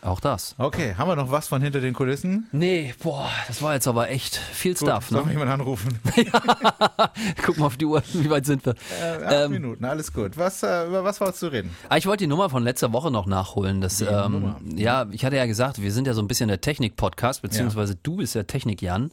Auch 0.00 0.20
das. 0.20 0.54
Okay, 0.58 0.94
haben 0.96 1.08
wir 1.08 1.16
noch 1.16 1.30
was 1.30 1.48
von 1.48 1.60
hinter 1.60 1.80
den 1.80 1.92
Kulissen? 1.92 2.48
Nee, 2.50 2.94
boah, 3.02 3.28
das 3.46 3.60
war 3.62 3.74
jetzt 3.74 3.86
aber 3.86 4.08
echt 4.08 4.36
viel 4.36 4.72
Gut, 4.74 4.88
Stuff. 4.88 5.08
soll 5.08 5.20
Ne? 5.20 5.24
mich 5.26 5.32
jemand 5.34 5.50
anrufen? 5.50 5.98
Guck 7.44 7.58
mal 7.58 7.66
auf 7.66 7.76
die 7.76 7.84
Uhr, 7.84 8.02
wie 8.14 8.30
weit 8.30 8.46
sind 8.46 8.64
wir? 8.64 8.74
Äh, 9.00 9.24
acht 9.24 9.32
Ähm, 9.44 9.50
Minuten, 9.52 9.84
alles 9.84 10.12
gut. 10.12 10.36
Was, 10.38 10.62
äh, 10.62 10.86
über 10.86 11.04
was 11.04 11.20
wolltest 11.20 11.42
du 11.42 11.46
reden? 11.48 11.70
Ah, 11.88 11.96
ich 11.98 12.06
wollte 12.06 12.24
die 12.24 12.28
Nummer 12.28 12.48
von 12.50 12.62
letzter 12.64 12.92
Woche 12.92 13.10
noch 13.10 13.26
nachholen. 13.26 13.80
Das, 13.80 14.00
ähm, 14.00 14.54
ja, 14.76 15.06
ich 15.10 15.24
hatte 15.24 15.36
ja 15.36 15.46
gesagt, 15.46 15.82
wir 15.82 15.92
sind 15.92 16.06
ja 16.06 16.14
so 16.14 16.22
ein 16.22 16.28
bisschen 16.28 16.48
der 16.48 16.60
Technik-Podcast, 16.60 17.42
beziehungsweise 17.42 17.96
du 18.02 18.16
bist 18.16 18.34
ja 18.34 18.44
Technik-Jan 18.44 19.10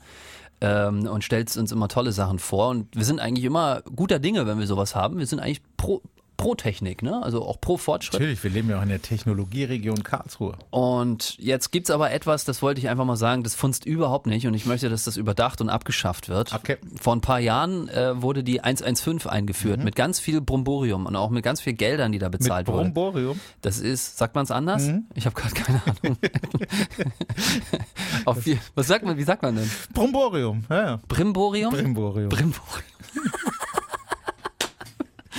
ähm, 0.62 1.08
und 1.08 1.24
stellst 1.24 1.58
uns 1.58 1.72
immer 1.72 1.88
tolle 1.88 2.12
Sachen 2.14 2.40
vor. 2.40 2.70
Und 2.70 2.96
wir 2.96 3.06
sind 3.06 3.20
eigentlich 3.20 3.46
immer 3.46 3.82
guter 3.96 4.20
Dinge, 4.20 4.48
wenn 4.48 4.60
wir 4.60 4.68
sowas 4.68 4.96
haben. 4.96 5.20
Wir 5.20 5.28
sind 5.28 5.40
eigentlich 5.40 5.62
pro, 5.78 6.02
pro 6.40 6.56
Technik, 6.56 7.04
ne? 7.04 7.22
also 7.22 7.46
auch 7.46 7.60
pro 7.60 7.76
Fortschritt. 7.76 8.14
Natürlich, 8.14 8.42
wir 8.42 8.50
leben 8.50 8.70
ja 8.70 8.80
auch 8.80 8.82
in 8.82 8.88
der 8.88 9.02
Technologieregion 9.02 10.04
Karlsruhe. 10.04 10.56
Und 10.70 11.38
jetzt 11.38 11.72
gibt's 11.72 11.92
aber 11.92 12.12
etwas, 12.12 12.46
das 12.46 12.62
wollte 12.62 12.80
ich 12.80 12.88
einfach 12.88 13.04
mal 13.04 13.18
sagen, 13.18 13.44
das 13.44 13.56
funzt 13.56 13.86
überhaupt 13.86 14.26
nicht 14.26 14.48
und 14.48 14.54
ich 14.54 14.66
möchte, 14.66 14.88
dass 14.88 15.04
das 15.04 15.18
überdacht 15.18 15.60
und 15.60 15.70
abgeschafft 15.70 16.30
wird. 16.30 16.54
Okay. 16.54 16.78
Vor 17.00 17.14
ein 17.14 17.20
paar 17.20 17.40
Jahren 17.40 17.90
äh, 17.90 18.22
wurde 18.22 18.46
die 18.46 18.62
115 18.62 19.30
eingeführt 19.30 19.84
mit 19.84 19.98
ganz 19.98 20.22
viel 20.22 20.40
Bromborium 20.40 21.06
und 21.06 21.18
auch 21.18 21.30
mit 21.30 21.44
ganz 21.44 21.60
viel 21.60 21.74
Geldern, 21.74 22.14
die 22.14 22.20
da 22.20 22.30
Mit 22.30 22.40
bezahlt 22.40 22.68
wurden. 22.68 22.94
Bromborium. 22.94 23.40
Das 23.62 23.80
ist, 23.80 24.18
sagt 24.18 24.36
man 24.36 24.46
es 24.46 24.52
anders? 24.52 24.90
Ich 25.16 25.26
habe 25.26 25.36
gerade 25.36 25.54
keine 25.54 25.82
Ahnung. 25.86 26.18
Auf 28.26 28.46
wie, 28.46 28.58
was 28.76 28.88
sagt 28.88 29.04
man, 29.04 29.18
wie 29.18 29.24
sagt 29.24 29.44
man 29.44 29.58
denn? 29.58 29.70
Bromborium, 29.94 30.64
ja, 30.70 30.82
ja. 30.82 31.00
Brimborium? 31.10 31.74
Brimborium. 31.74 32.30
Brimborium. 32.30 32.84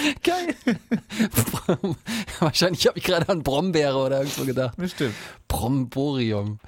Geil. 0.23 0.54
Wahrscheinlich 2.40 2.87
habe 2.87 2.99
ich 2.99 3.04
gerade 3.04 3.28
an 3.28 3.42
Brombeere 3.42 3.97
oder 3.97 4.19
irgendwo 4.21 4.45
gedacht. 4.45 4.76
Bestimmt. 4.76 5.14
Bromborium. 5.49 6.59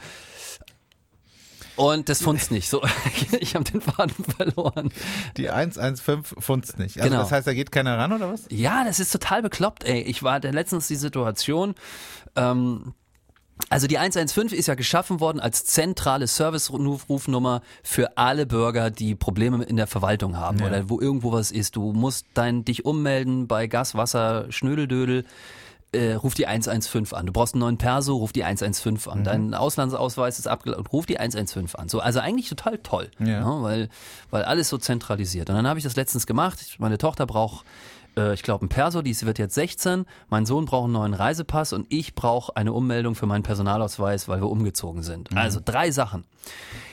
Und 1.77 2.09
das 2.09 2.23
funzt 2.23 2.51
nicht. 2.51 2.69
So, 2.69 2.83
ich 3.41 3.55
habe 3.55 3.65
den 3.65 3.81
Faden 3.81 4.25
verloren. 4.25 4.93
Die 5.37 5.49
115 5.51 6.23
funzt 6.41 6.79
nicht. 6.79 6.99
Also 6.99 7.09
Genau. 7.09 7.23
das 7.23 7.33
heißt, 7.33 7.47
da 7.47 7.55
geht 7.55 7.73
keiner 7.73 7.97
ran 7.99 8.13
oder 8.13 8.31
was? 8.33 8.45
Ja, 8.51 8.85
das 8.85 9.01
ist 9.01 9.11
total 9.11 9.43
bekloppt, 9.43 9.85
ey. 9.85 10.03
Ich 10.03 10.23
war 10.23 10.41
letztens 10.41 10.89
die 10.89 10.97
Situation, 10.97 11.75
ähm, 12.37 12.95
also 13.69 13.87
die 13.87 13.99
115 13.99 14.59
ist 14.59 14.67
ja 14.67 14.75
geschaffen 14.75 15.21
worden 15.21 15.41
als 15.41 15.65
zentrale 15.65 16.27
Service-Rufnummer 16.27 17.63
für 17.83 18.17
alle 18.17 18.47
Bürger, 18.47 18.91
die 18.91 19.15
Probleme 19.15 19.63
in 19.65 19.77
der 19.77 19.87
Verwaltung 19.87 20.37
haben 20.37 20.59
Ja. 20.59 20.67
oder 20.67 20.89
wo 20.89 21.01
irgendwo 21.01 21.33
was 21.33 21.51
ist. 21.51 21.77
Du 21.77 21.93
musst 21.93 22.27
dein, 22.35 22.65
dich 22.65 22.85
ummelden 22.85 23.47
bei 23.47 23.67
Gas, 23.67 23.95
Wasser, 23.95 24.47
Schnödeldödel. 24.51 25.25
Äh, 25.95 26.15
ruf 26.15 26.33
die 26.33 26.47
115 26.47 27.15
an. 27.15 27.27
Du 27.27 27.33
brauchst 27.35 27.53
einen 27.53 27.61
neuen 27.61 27.77
Perso, 27.77 28.17
ruf 28.17 28.33
die 28.33 28.45
115 28.45 29.13
an. 29.13 29.19
Mhm. 29.21 29.25
Dein 29.25 29.55
Auslandsausweis 29.55 30.39
ist 30.39 30.47
abgelaufen, 30.49 30.87
ruf 30.87 31.05
die 31.05 31.19
115 31.21 31.79
an. 31.79 31.91
So, 31.91 32.01
also 32.01 32.19
eigentlich 32.21 32.49
total 32.49 32.79
toll, 32.79 33.11
Ja. 33.19 33.41
ne, 33.41 33.63
weil, 33.63 33.89
weil 34.31 34.43
alles 34.45 34.71
so 34.71 34.79
zentralisiert. 34.79 35.51
Und 35.51 35.57
dann 35.57 35.67
habe 35.69 35.79
ich 35.79 35.85
das 35.85 35.95
letztens 35.95 36.27
gemacht. 36.27 36.77
Meine 36.79 36.97
Tochter 36.97 37.27
braucht 37.27 37.67
äh, 38.17 38.35
ich 38.35 38.43
glaube, 38.43 38.67
ein 38.67 38.69
Perso, 38.69 39.03
die 39.03 39.19
wird 39.23 39.39
jetzt 39.39 39.55
16, 39.55 40.07
mein 40.29 40.47
Sohn 40.47 40.65
braucht 40.65 40.85
einen 40.85 40.95
neuen 40.95 41.15
Reisepass 41.15 41.73
und 41.73 41.87
ich 41.89 42.15
brauche 42.15 42.57
eine 42.57 42.73
Ummeldung 42.73 43.15
für 43.15 43.27
meinen 43.27 43.43
Personalausweis, 43.43 44.29
weil 44.29 44.41
wir 44.41 44.49
umgezogen 44.49 45.03
sind. 45.03 45.35
Also 45.37 45.61
drei 45.65 45.91
Sachen. 45.91 46.25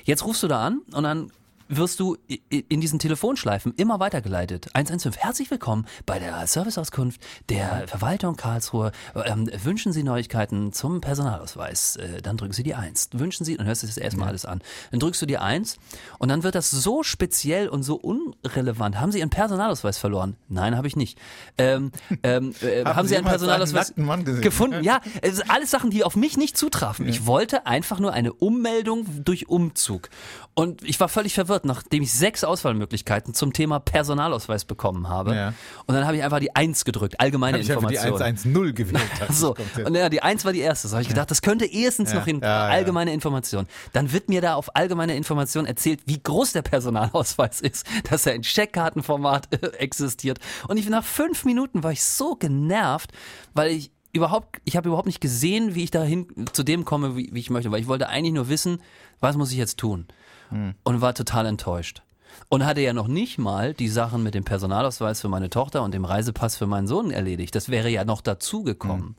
Jetzt 0.04 0.26
rufst 0.26 0.44
du 0.44 0.48
da 0.48 0.66
an 0.66 0.82
und 0.94 1.04
dann 1.04 1.32
wirst 1.70 2.00
du 2.00 2.18
in 2.50 2.82
diesen 2.82 2.98
Telefonschleifen 2.98 3.74
immer 3.78 4.00
weitergeleitet. 4.00 4.70
115, 4.74 5.22
herzlich 5.22 5.52
willkommen 5.52 5.86
bei 6.06 6.18
der 6.18 6.46
Serviceauskunft 6.48 7.22
der 7.48 7.88
Verwaltung 7.88 8.36
Karlsruhe. 8.36 8.92
Ähm, 9.14 9.50
wünschen 9.64 9.94
Sie 9.94 10.02
Neuigkeiten 10.02 10.74
zum 10.74 11.00
Personalausweis? 11.00 11.98
Äh, 11.98 12.24
dann 12.24 12.38
drücken 12.38 12.54
Sie 12.54 12.64
die 12.64 12.74
1. 12.74 13.10
Wünschen 13.14 13.46
Sie, 13.46 13.56
dann 13.56 13.68
hörst 13.68 13.84
du 13.84 13.88
das 13.88 13.98
erstmal 13.98 14.26
ja. 14.26 14.30
alles 14.30 14.46
an. 14.46 14.62
Dann 14.90 15.00
drückst 15.00 15.22
du 15.22 15.28
die 15.28 15.38
1 15.38 15.78
und 16.18 16.30
dann 16.30 16.42
wird 16.42 16.56
das 16.56 16.72
so 16.72 17.04
speziell 17.04 17.70
und 17.70 17.84
so 17.84 17.96
unrelevant. 17.96 19.00
Haben 19.00 19.12
Sie 19.12 19.20
Ihren 19.20 19.30
Personalausweis 19.30 20.00
verloren? 20.00 20.38
Nein, 20.48 20.76
habe 20.76 20.88
ich 20.88 20.96
nicht. 20.96 21.20
Ähm, 21.60 21.92
ähm, 22.24 22.56
äh, 22.62 22.84
haben, 22.84 22.96
haben, 22.96 23.08
Sie, 23.08 23.14
Ihren 23.14 23.26
Personalausweis 23.26 23.94
gefunden? 24.42 24.84
Ja, 24.84 25.02
es 25.22 25.38
sind 25.38 25.52
alles 25.52 25.70
Sachen, 25.70 25.92
die 25.92 26.04
auf 26.04 26.16
mich 26.16 26.36
nicht 26.36 26.58
zutrafen. 26.58 27.06
Ja. 27.06 27.12
Ich 27.12 27.28
wollte 27.28 27.68
einfach 27.68 28.00
nur 28.00 28.12
eine 28.12 28.34
Ummeldung 28.34 29.06
durch 29.24 29.50
Umzug. 29.50 30.10
Und 30.56 30.84
ich 30.84 31.00
war 31.00 31.10
völlig 31.10 31.36
verwirrt, 31.36 31.59
nachdem 31.66 32.04
ich 32.04 32.12
sechs 32.12 32.44
Auswahlmöglichkeiten 32.44 33.34
zum 33.34 33.54
Thema 33.54 33.80
Personalausweis 33.80 34.66
bekommen 34.66 35.10
habe. 35.10 35.36
Ja. 35.36 35.54
Und 35.86 35.96
dann 35.96 36.06
habe 36.06 36.18
ich 36.18 36.24
einfach 36.24 36.39
die 36.39 36.56
Eins 36.56 36.86
gedrückt, 36.86 37.20
allgemeine 37.20 37.60
Informationen. 37.60 38.36
Ich 38.36 38.42
die 38.42 38.50
110 38.50 38.75
gewählt. 38.75 39.10
so. 39.30 39.56
Und 39.86 39.96
ja, 39.96 40.10
die 40.10 40.22
Eins 40.22 40.46
war 40.46 40.54
die 40.54 40.60
erste. 40.60 40.88
So 40.88 40.96
habe 40.96 41.04
ich 41.04 41.10
gedacht, 41.10 41.32
das 41.32 41.42
könnte 41.42 41.66
erstens 41.66 42.13
noch 42.13 42.28
in 42.28 42.44
allgemeine 42.44 43.13
Information. 43.13 43.68
Dann 43.94 44.12
wird 44.12 44.30
mir 44.30 44.42
da 44.42 44.56
auf 44.56 44.75
allgemeine 44.75 45.16
Information 45.16 45.66
erzählt, 45.66 46.01
wie 46.06 46.22
groß 46.22 46.54
der 46.54 46.62
Personalausweis 46.62 47.62
ist, 47.62 47.86
dass 48.10 48.25
er 48.25 48.36
in 48.36 48.42
Checkkartenformat 48.42 49.48
existiert. 49.80 50.39
Und 50.68 50.78
ich 50.78 50.89
nach 50.89 51.04
fünf 51.04 51.46
Minuten 51.46 51.84
war 51.84 51.92
ich 51.92 52.04
so 52.04 52.36
genervt, 52.36 53.12
weil 53.54 53.72
ich 53.72 53.92
überhaupt, 54.12 54.60
ich 54.66 54.75
habe 54.75 54.88
überhaupt 54.88 55.08
nicht 55.08 55.22
gesehen, 55.22 55.75
wie 55.75 55.84
ich 55.84 55.92
dahin 55.92 56.28
zu 56.54 56.63
dem 56.63 56.86
komme, 56.86 57.16
wie, 57.16 57.30
wie 57.32 57.39
ich 57.39 57.50
möchte, 57.50 57.72
weil 57.72 57.82
ich 57.82 57.88
wollte 57.88 58.10
eigentlich 58.10 58.34
nur 58.34 58.50
wissen, 58.50 58.82
was 59.20 59.38
muss 59.38 59.51
ich 59.51 59.58
jetzt 59.58 59.78
tun? 59.78 60.08
Hm. 60.50 60.75
Und 60.84 61.01
war 61.01 61.13
total 61.13 61.46
enttäuscht. 61.46 62.01
Und 62.48 62.65
hatte 62.65 62.82
ja 62.82 62.94
noch 62.94 63.08
nicht 63.08 63.38
mal 63.38 63.74
die 63.74 63.89
Sachen 63.89 64.24
mit 64.24 64.34
dem 64.34 64.44
Personalausweis 64.44 65.22
für 65.22 65.29
meine 65.29 65.50
Tochter 65.50 65.84
und 65.84 65.94
dem 65.94 66.06
Reisepass 66.06 66.58
für 66.58 66.68
meinen 66.68 66.88
Sohn 66.88 67.12
erledigt. 67.12 67.56
Das 67.56 67.70
wäre 67.70 67.89
ja 67.89 68.06
noch 68.06 68.22
dazugekommen. 68.22 69.08
Hm. 69.08 69.15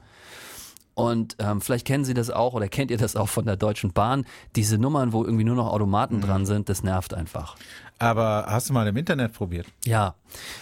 Und 0.94 1.36
ähm, 1.38 1.62
vielleicht 1.62 1.86
kennen 1.86 2.04
Sie 2.04 2.12
das 2.12 2.30
auch 2.30 2.52
oder 2.52 2.68
kennt 2.68 2.90
ihr 2.90 2.98
das 2.98 3.16
auch 3.16 3.28
von 3.28 3.46
der 3.46 3.56
Deutschen 3.56 3.92
Bahn. 3.92 4.26
Diese 4.54 4.76
Nummern, 4.76 5.12
wo 5.12 5.24
irgendwie 5.24 5.44
nur 5.44 5.56
noch 5.56 5.68
Automaten 5.68 6.16
mhm. 6.16 6.20
dran 6.22 6.46
sind, 6.46 6.68
das 6.68 6.82
nervt 6.82 7.14
einfach. 7.14 7.56
Aber 7.98 8.44
hast 8.48 8.68
du 8.68 8.74
mal 8.74 8.86
im 8.86 8.96
Internet 8.96 9.32
probiert? 9.32 9.66
Ja, 9.84 10.14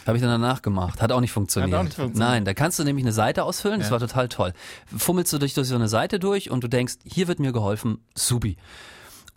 habe 0.06 0.16
ich 0.16 0.22
dann 0.22 0.30
danach 0.30 0.62
gemacht. 0.62 1.02
Hat 1.02 1.10
auch 1.10 1.20
nicht 1.20 1.32
funktioniert. 1.32 1.72
Hat 1.72 1.80
auch 1.80 1.84
nicht 1.84 1.96
funktioniert. 1.96 2.30
Nein, 2.30 2.44
da 2.44 2.54
kannst 2.54 2.78
du 2.78 2.84
nämlich 2.84 3.04
eine 3.04 3.12
Seite 3.12 3.42
ausfüllen, 3.44 3.80
das 3.80 3.88
ja. 3.88 3.92
war 3.92 4.00
total 4.00 4.28
toll. 4.28 4.52
Fummelst 4.96 5.32
du 5.32 5.38
durch, 5.38 5.54
durch 5.54 5.66
so 5.66 5.74
eine 5.74 5.88
Seite 5.88 6.20
durch 6.20 6.50
und 6.50 6.62
du 6.62 6.68
denkst, 6.68 6.96
hier 7.04 7.26
wird 7.26 7.40
mir 7.40 7.52
geholfen, 7.52 7.98
subi. 8.14 8.56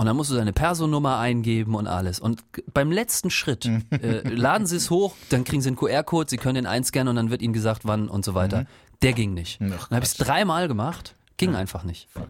Und 0.02 0.08
dann 0.08 0.16
musst 0.16 0.32
du 0.32 0.36
deine 0.36 0.52
Personummer 0.52 1.20
eingeben 1.20 1.76
und 1.76 1.86
alles. 1.86 2.20
Und 2.20 2.44
beim 2.74 2.92
letzten 2.92 3.30
Schritt 3.30 3.70
äh, 3.92 4.28
laden 4.28 4.66
sie 4.66 4.78
es 4.78 4.90
hoch, 4.90 5.16
dann 5.30 5.44
kriegen 5.44 5.62
sie 5.62 5.70
einen 5.70 5.76
QR-Code, 5.76 6.28
sie 6.28 6.38
können 6.38 6.56
den 6.56 6.66
einscannen 6.66 7.10
und 7.10 7.18
dann 7.18 7.30
wird 7.30 7.44
ihnen 7.44 7.54
gesagt, 7.54 7.86
wann 7.86 8.10
und 8.10 8.26
so 8.26 8.34
weiter. 8.34 8.62
Mhm. 8.62 8.68
Der 9.04 9.14
ging 9.14 9.36
nicht. 9.36 9.60
Ach, 9.62 9.90
dann 9.90 9.98
habe 9.98 10.04
ich 10.04 10.14
es 10.14 10.18
dreimal 10.18 10.68
gemacht, 10.68 11.14
ging 11.38 11.54
ja. 11.54 11.60
einfach 11.60 11.84
nicht. 11.84 12.10
Fuck. 12.10 12.30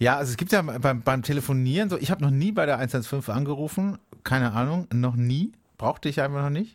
Ja, 0.00 0.16
also 0.16 0.32
es 0.32 0.36
gibt 0.36 0.50
ja 0.50 0.62
beim, 0.62 1.02
beim 1.02 1.22
Telefonieren 1.22 1.90
so, 1.90 1.96
ich 1.96 2.10
habe 2.10 2.24
noch 2.24 2.32
nie 2.32 2.50
bei 2.50 2.66
der 2.66 2.78
115 2.78 3.32
angerufen, 3.32 4.00
keine 4.24 4.52
Ahnung, 4.52 4.88
noch 4.92 5.14
nie, 5.14 5.52
brauchte 5.78 6.08
ich 6.08 6.22
einfach 6.22 6.42
noch 6.42 6.50
nicht. 6.50 6.74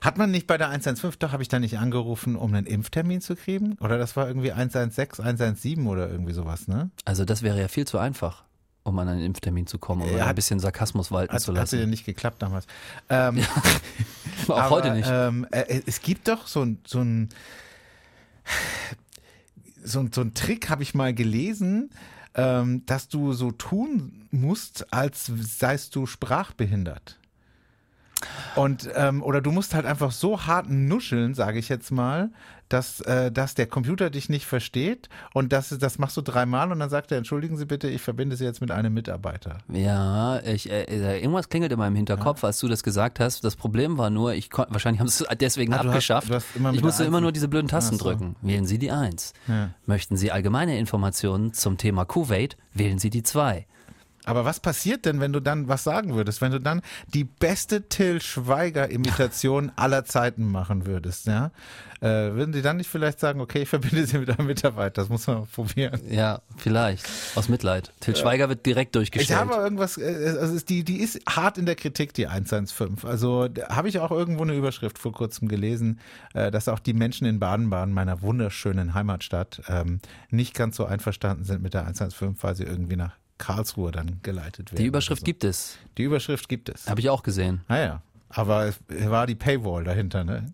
Hat 0.00 0.16
man 0.16 0.30
nicht 0.30 0.46
bei 0.46 0.58
der 0.58 0.68
115, 0.68 1.18
doch 1.18 1.32
habe 1.32 1.42
ich 1.42 1.48
da 1.48 1.58
nicht 1.58 1.76
angerufen, 1.80 2.36
um 2.36 2.54
einen 2.54 2.66
Impftermin 2.66 3.20
zu 3.20 3.34
kriegen? 3.34 3.78
Oder 3.80 3.98
das 3.98 4.14
war 4.14 4.28
irgendwie 4.28 4.52
116, 4.52 5.24
117 5.24 5.88
oder 5.88 6.08
irgendwie 6.08 6.34
sowas, 6.34 6.68
ne? 6.68 6.90
Also 7.04 7.24
das 7.24 7.42
wäre 7.42 7.58
ja 7.58 7.66
viel 7.66 7.84
zu 7.84 7.98
einfach 7.98 8.44
um 8.84 8.98
an 8.98 9.08
einen 9.08 9.22
Impftermin 9.22 9.66
zu 9.66 9.78
kommen, 9.78 10.02
um 10.02 10.16
ja, 10.16 10.26
ein 10.26 10.34
bisschen 10.34 10.60
Sarkasmus 10.60 11.10
walten 11.10 11.32
hat, 11.32 11.40
zu 11.40 11.52
lassen. 11.52 11.78
Hat 11.78 11.84
ja 11.84 11.86
nicht 11.90 12.04
geklappt 12.04 12.42
damals. 12.42 12.66
Ähm, 13.08 13.40
Auch 14.48 14.58
aber, 14.58 14.70
heute 14.70 14.92
nicht. 14.92 15.08
Ähm, 15.10 15.46
äh, 15.50 15.80
es 15.86 16.02
gibt 16.02 16.28
doch 16.28 16.46
so 16.46 16.62
ein, 16.62 16.78
so 16.86 17.00
ein, 17.00 17.30
so, 19.82 20.06
so 20.12 20.20
ein 20.20 20.34
Trick, 20.34 20.68
habe 20.68 20.82
ich 20.82 20.94
mal 20.94 21.14
gelesen, 21.14 21.90
ähm, 22.34 22.84
dass 22.84 23.08
du 23.08 23.32
so 23.32 23.52
tun 23.52 24.26
musst, 24.30 24.92
als 24.92 25.32
seist 25.34 25.96
du 25.96 26.04
sprachbehindert. 26.06 27.18
Und 28.56 28.88
ähm, 28.94 29.22
oder 29.22 29.40
du 29.40 29.50
musst 29.50 29.74
halt 29.74 29.86
einfach 29.86 30.12
so 30.12 30.46
hart 30.46 30.68
nuscheln, 30.68 31.34
sage 31.34 31.58
ich 31.58 31.68
jetzt 31.68 31.90
mal, 31.90 32.30
dass, 32.68 33.00
äh, 33.02 33.30
dass 33.30 33.54
der 33.54 33.66
Computer 33.66 34.10
dich 34.10 34.28
nicht 34.28 34.46
versteht 34.46 35.08
und 35.32 35.52
das, 35.52 35.68
das 35.68 35.98
machst 35.98 36.16
du 36.16 36.22
dreimal 36.22 36.72
und 36.72 36.78
dann 36.78 36.90
sagt 36.90 37.12
er, 37.12 37.18
entschuldigen 37.18 37.56
Sie 37.56 37.66
bitte, 37.66 37.88
ich 37.88 38.00
verbinde 38.00 38.36
Sie 38.36 38.44
jetzt 38.44 38.60
mit 38.60 38.70
einem 38.70 38.94
Mitarbeiter. 38.94 39.58
Ja, 39.72 40.40
ich, 40.40 40.70
äh, 40.70 40.84
äh 40.84 41.20
irgendwas 41.20 41.48
klingelt 41.48 41.72
in 41.72 41.78
meinem 41.78 41.96
Hinterkopf, 41.96 42.42
ja. 42.42 42.48
als 42.48 42.58
du 42.58 42.68
das 42.68 42.82
gesagt 42.82 43.20
hast. 43.20 43.44
Das 43.44 43.56
Problem 43.56 43.98
war 43.98 44.10
nur, 44.10 44.34
ich 44.34 44.50
wahrscheinlich 44.52 45.00
haben 45.00 45.08
sie 45.08 45.24
es 45.28 45.38
deswegen 45.38 45.74
ah, 45.74 45.80
abgeschafft. 45.80 46.30
Hast, 46.30 46.46
ich 46.72 46.82
musste 46.82 47.04
immer 47.04 47.20
nur 47.20 47.32
diese 47.32 47.48
blöden 47.48 47.68
Tasten 47.68 47.96
so. 47.96 48.04
drücken. 48.04 48.36
Wählen 48.42 48.66
Sie 48.66 48.78
die 48.78 48.90
1. 48.90 49.32
Ja. 49.48 49.70
Möchten 49.86 50.16
Sie 50.16 50.32
allgemeine 50.32 50.78
Informationen 50.78 51.52
zum 51.52 51.76
Thema 51.76 52.04
Kuwait? 52.04 52.56
Wählen 52.72 52.98
Sie 52.98 53.10
die 53.10 53.22
2. 53.22 53.66
Aber 54.24 54.44
was 54.44 54.60
passiert 54.60 55.04
denn, 55.04 55.20
wenn 55.20 55.32
du 55.32 55.40
dann 55.40 55.68
was 55.68 55.84
sagen 55.84 56.14
würdest? 56.14 56.40
Wenn 56.40 56.52
du 56.52 56.60
dann 56.60 56.80
die 57.12 57.24
beste 57.24 57.88
Till 57.88 58.20
Schweiger-Imitation 58.20 59.72
aller 59.76 60.04
Zeiten 60.04 60.50
machen 60.50 60.86
würdest, 60.86 61.26
ja? 61.26 61.50
Äh, 62.00 62.34
würden 62.34 62.52
sie 62.52 62.60
dann 62.60 62.76
nicht 62.76 62.90
vielleicht 62.90 63.18
sagen, 63.18 63.40
okay, 63.40 63.62
ich 63.62 63.68
verbinde 63.68 64.06
sie 64.06 64.18
mit 64.18 64.28
einem 64.28 64.46
Mitarbeiter, 64.46 65.00
das 65.00 65.08
muss 65.08 65.26
man 65.26 65.46
probieren. 65.46 66.00
Ja, 66.10 66.42
vielleicht. 66.56 67.08
Aus 67.34 67.48
Mitleid. 67.48 67.92
Till 68.00 68.14
Schweiger 68.14 68.48
wird 68.50 68.66
direkt 68.66 68.94
durchgestellt. 68.94 69.30
Ich 69.30 69.34
habe 69.34 69.62
irgendwas, 69.62 69.98
also 69.98 70.58
die, 70.58 70.84
die 70.84 70.98
ist 70.98 71.20
hart 71.26 71.56
in 71.56 71.64
der 71.64 71.76
Kritik, 71.76 72.12
die 72.12 72.26
115. 72.26 73.08
Also 73.08 73.48
habe 73.70 73.88
ich 73.88 74.00
auch 74.00 74.10
irgendwo 74.10 74.42
eine 74.42 74.54
Überschrift 74.54 74.98
vor 74.98 75.12
kurzem 75.12 75.48
gelesen, 75.48 75.98
äh, 76.34 76.50
dass 76.50 76.68
auch 76.68 76.78
die 76.78 76.92
Menschen 76.92 77.26
in 77.26 77.38
Baden-Baden, 77.38 77.94
meiner 77.94 78.20
wunderschönen 78.20 78.92
Heimatstadt, 78.92 79.62
ähm, 79.68 80.00
nicht 80.30 80.54
ganz 80.54 80.76
so 80.76 80.84
einverstanden 80.84 81.44
sind 81.44 81.62
mit 81.62 81.72
der 81.72 81.82
115, 81.82 82.36
weil 82.42 82.54
sie 82.54 82.64
irgendwie 82.64 82.96
nach 82.96 83.12
Karlsruhe 83.38 83.92
dann 83.92 84.20
geleitet 84.22 84.72
werden. 84.72 84.82
Die 84.82 84.86
Überschrift 84.86 85.20
so. 85.20 85.24
gibt 85.24 85.44
es. 85.44 85.78
Die 85.98 86.02
Überschrift 86.02 86.48
gibt 86.48 86.68
es. 86.68 86.88
Habe 86.88 87.00
ich 87.00 87.10
auch 87.10 87.22
gesehen. 87.22 87.62
Ah 87.68 87.78
ja. 87.78 88.02
Aber 88.36 88.66
es 88.66 88.80
war 88.88 89.28
die 89.28 89.36
Paywall 89.36 89.84
dahinter, 89.84 90.24
ne? 90.24 90.46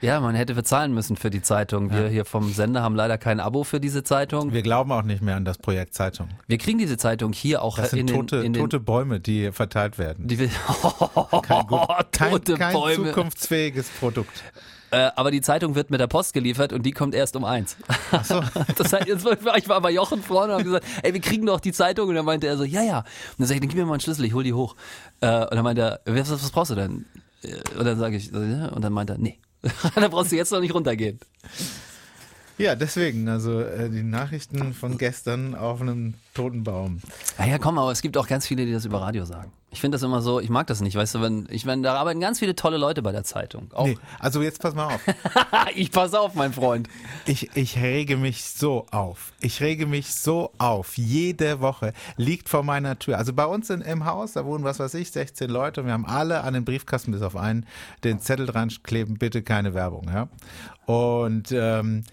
Ja, 0.00 0.18
man 0.18 0.34
hätte 0.34 0.54
bezahlen 0.54 0.92
müssen 0.92 1.16
für 1.16 1.30
die 1.30 1.42
Zeitung. 1.42 1.92
Wir 1.92 2.02
ja. 2.02 2.08
hier 2.08 2.24
vom 2.24 2.52
Sender 2.52 2.82
haben 2.82 2.96
leider 2.96 3.18
kein 3.18 3.38
Abo 3.38 3.62
für 3.62 3.78
diese 3.78 4.02
Zeitung. 4.02 4.52
Wir 4.52 4.62
glauben 4.62 4.90
auch 4.90 5.02
nicht 5.02 5.22
mehr 5.22 5.36
an 5.36 5.44
das 5.44 5.58
Projekt 5.58 5.94
Zeitung. 5.94 6.28
Wir 6.48 6.58
kriegen 6.58 6.78
diese 6.78 6.96
Zeitung 6.96 7.32
hier 7.32 7.62
auch 7.62 7.76
das 7.76 7.90
sind 7.90 8.00
in, 8.00 8.06
tote, 8.08 8.38
den, 8.38 8.46
in 8.46 8.52
den, 8.54 8.62
tote 8.62 8.80
Bäume, 8.80 9.20
die 9.20 9.52
verteilt 9.52 9.96
werden. 9.96 10.26
Die 10.26 10.40
will, 10.40 10.50
kein, 11.42 11.66
gut, 11.68 11.80
kein, 12.10 12.32
tote 12.32 12.54
kein 12.54 12.72
Bäume. 12.72 13.06
zukunftsfähiges 13.06 13.88
Produkt. 14.00 14.42
Äh, 14.90 15.10
aber 15.14 15.30
die 15.30 15.40
Zeitung 15.40 15.74
wird 15.74 15.90
mit 15.90 16.00
der 16.00 16.06
Post 16.06 16.32
geliefert 16.32 16.72
und 16.72 16.84
die 16.84 16.92
kommt 16.92 17.14
erst 17.14 17.36
um 17.36 17.44
eins. 17.44 17.76
Ach 18.10 18.24
so. 18.24 18.42
das 18.76 18.92
heißt, 18.92 19.06
jetzt, 19.06 19.26
ich 19.56 19.68
war 19.68 19.80
bei 19.80 19.90
Jochen 19.90 20.22
vorne 20.22 20.54
und 20.54 20.60
habe 20.60 20.64
gesagt, 20.64 20.86
ey, 21.02 21.14
wir 21.14 21.20
kriegen 21.20 21.46
doch 21.46 21.60
die 21.60 21.72
Zeitung. 21.72 22.08
Und 22.08 22.16
dann 22.16 22.24
meinte 22.24 22.46
er 22.46 22.56
so, 22.56 22.64
ja, 22.64 22.82
ja. 22.82 22.98
Und 22.98 23.06
dann 23.38 23.46
sag 23.46 23.54
ich, 23.54 23.60
dann 23.60 23.68
gib 23.68 23.78
mir 23.78 23.86
mal 23.86 23.94
einen 23.94 24.00
Schlüssel, 24.00 24.24
ich 24.24 24.34
hol 24.34 24.42
die 24.42 24.52
hoch. 24.54 24.74
Äh, 25.20 25.42
und 25.44 25.54
dann 25.54 25.64
meinte 25.64 26.00
er, 26.04 26.14
was, 26.14 26.30
was 26.30 26.50
brauchst 26.50 26.72
du 26.72 26.74
denn? 26.74 27.06
Äh, 27.42 27.56
und 27.78 27.84
dann 27.84 27.98
sage 27.98 28.16
ich, 28.16 28.32
und 28.32 28.80
dann 28.80 28.92
meinte 28.92 29.14
er, 29.14 29.18
nee. 29.18 29.38
da 29.94 30.08
brauchst 30.08 30.32
du 30.32 30.36
jetzt 30.36 30.52
noch 30.52 30.60
nicht 30.60 30.74
runtergehen. 30.74 31.20
Ja, 32.60 32.74
deswegen, 32.74 33.26
also 33.26 33.62
äh, 33.62 33.88
die 33.88 34.02
Nachrichten 34.02 34.74
von 34.74 34.98
gestern 34.98 35.54
auf 35.54 35.80
einem 35.80 36.12
toten 36.34 36.62
Baum. 36.62 37.00
Naja, 37.38 37.56
komm, 37.56 37.78
aber 37.78 37.90
es 37.90 38.02
gibt 38.02 38.18
auch 38.18 38.28
ganz 38.28 38.46
viele, 38.46 38.66
die 38.66 38.72
das 38.72 38.84
über 38.84 39.00
Radio 39.00 39.24
sagen. 39.24 39.50
Ich 39.70 39.80
finde 39.80 39.94
das 39.94 40.02
immer 40.02 40.20
so, 40.20 40.40
ich 40.40 40.50
mag 40.50 40.66
das 40.66 40.82
nicht, 40.82 40.94
weißt 40.94 41.14
du, 41.14 41.22
wenn, 41.22 41.48
ich 41.50 41.64
meine, 41.64 41.80
da 41.80 41.94
arbeiten 41.94 42.20
ganz 42.20 42.38
viele 42.38 42.54
tolle 42.54 42.76
Leute 42.76 43.00
bei 43.00 43.12
der 43.12 43.24
Zeitung. 43.24 43.70
Auch. 43.72 43.86
Nee, 43.86 43.96
also 44.18 44.42
jetzt 44.42 44.60
pass 44.60 44.74
mal 44.74 44.94
auf. 44.94 45.00
ich 45.74 45.90
pass 45.90 46.12
auf, 46.12 46.34
mein 46.34 46.52
Freund. 46.52 46.86
Ich, 47.24 47.56
ich 47.56 47.78
rege 47.78 48.18
mich 48.18 48.44
so 48.44 48.86
auf. 48.90 49.32
Ich 49.40 49.62
rege 49.62 49.86
mich 49.86 50.14
so 50.14 50.52
auf. 50.58 50.98
Jede 50.98 51.60
Woche 51.60 51.94
liegt 52.18 52.50
vor 52.50 52.62
meiner 52.62 52.98
Tür. 52.98 53.16
Also 53.16 53.32
bei 53.32 53.46
uns 53.46 53.70
in, 53.70 53.80
im 53.80 54.04
Haus, 54.04 54.34
da 54.34 54.44
wohnen, 54.44 54.64
was 54.64 54.80
weiß 54.80 54.92
ich, 54.94 55.12
16 55.12 55.48
Leute 55.48 55.80
und 55.80 55.86
wir 55.86 55.94
haben 55.94 56.04
alle 56.04 56.42
an 56.42 56.52
den 56.52 56.66
Briefkasten 56.66 57.12
bis 57.12 57.22
auf 57.22 57.36
einen 57.36 57.64
den 58.04 58.20
Zettel 58.20 58.44
dran 58.44 58.68
kleben, 58.82 59.16
bitte 59.16 59.42
keine 59.42 59.72
Werbung, 59.72 60.10
ja. 60.12 60.28
Und 60.84 61.52
ähm, 61.52 62.04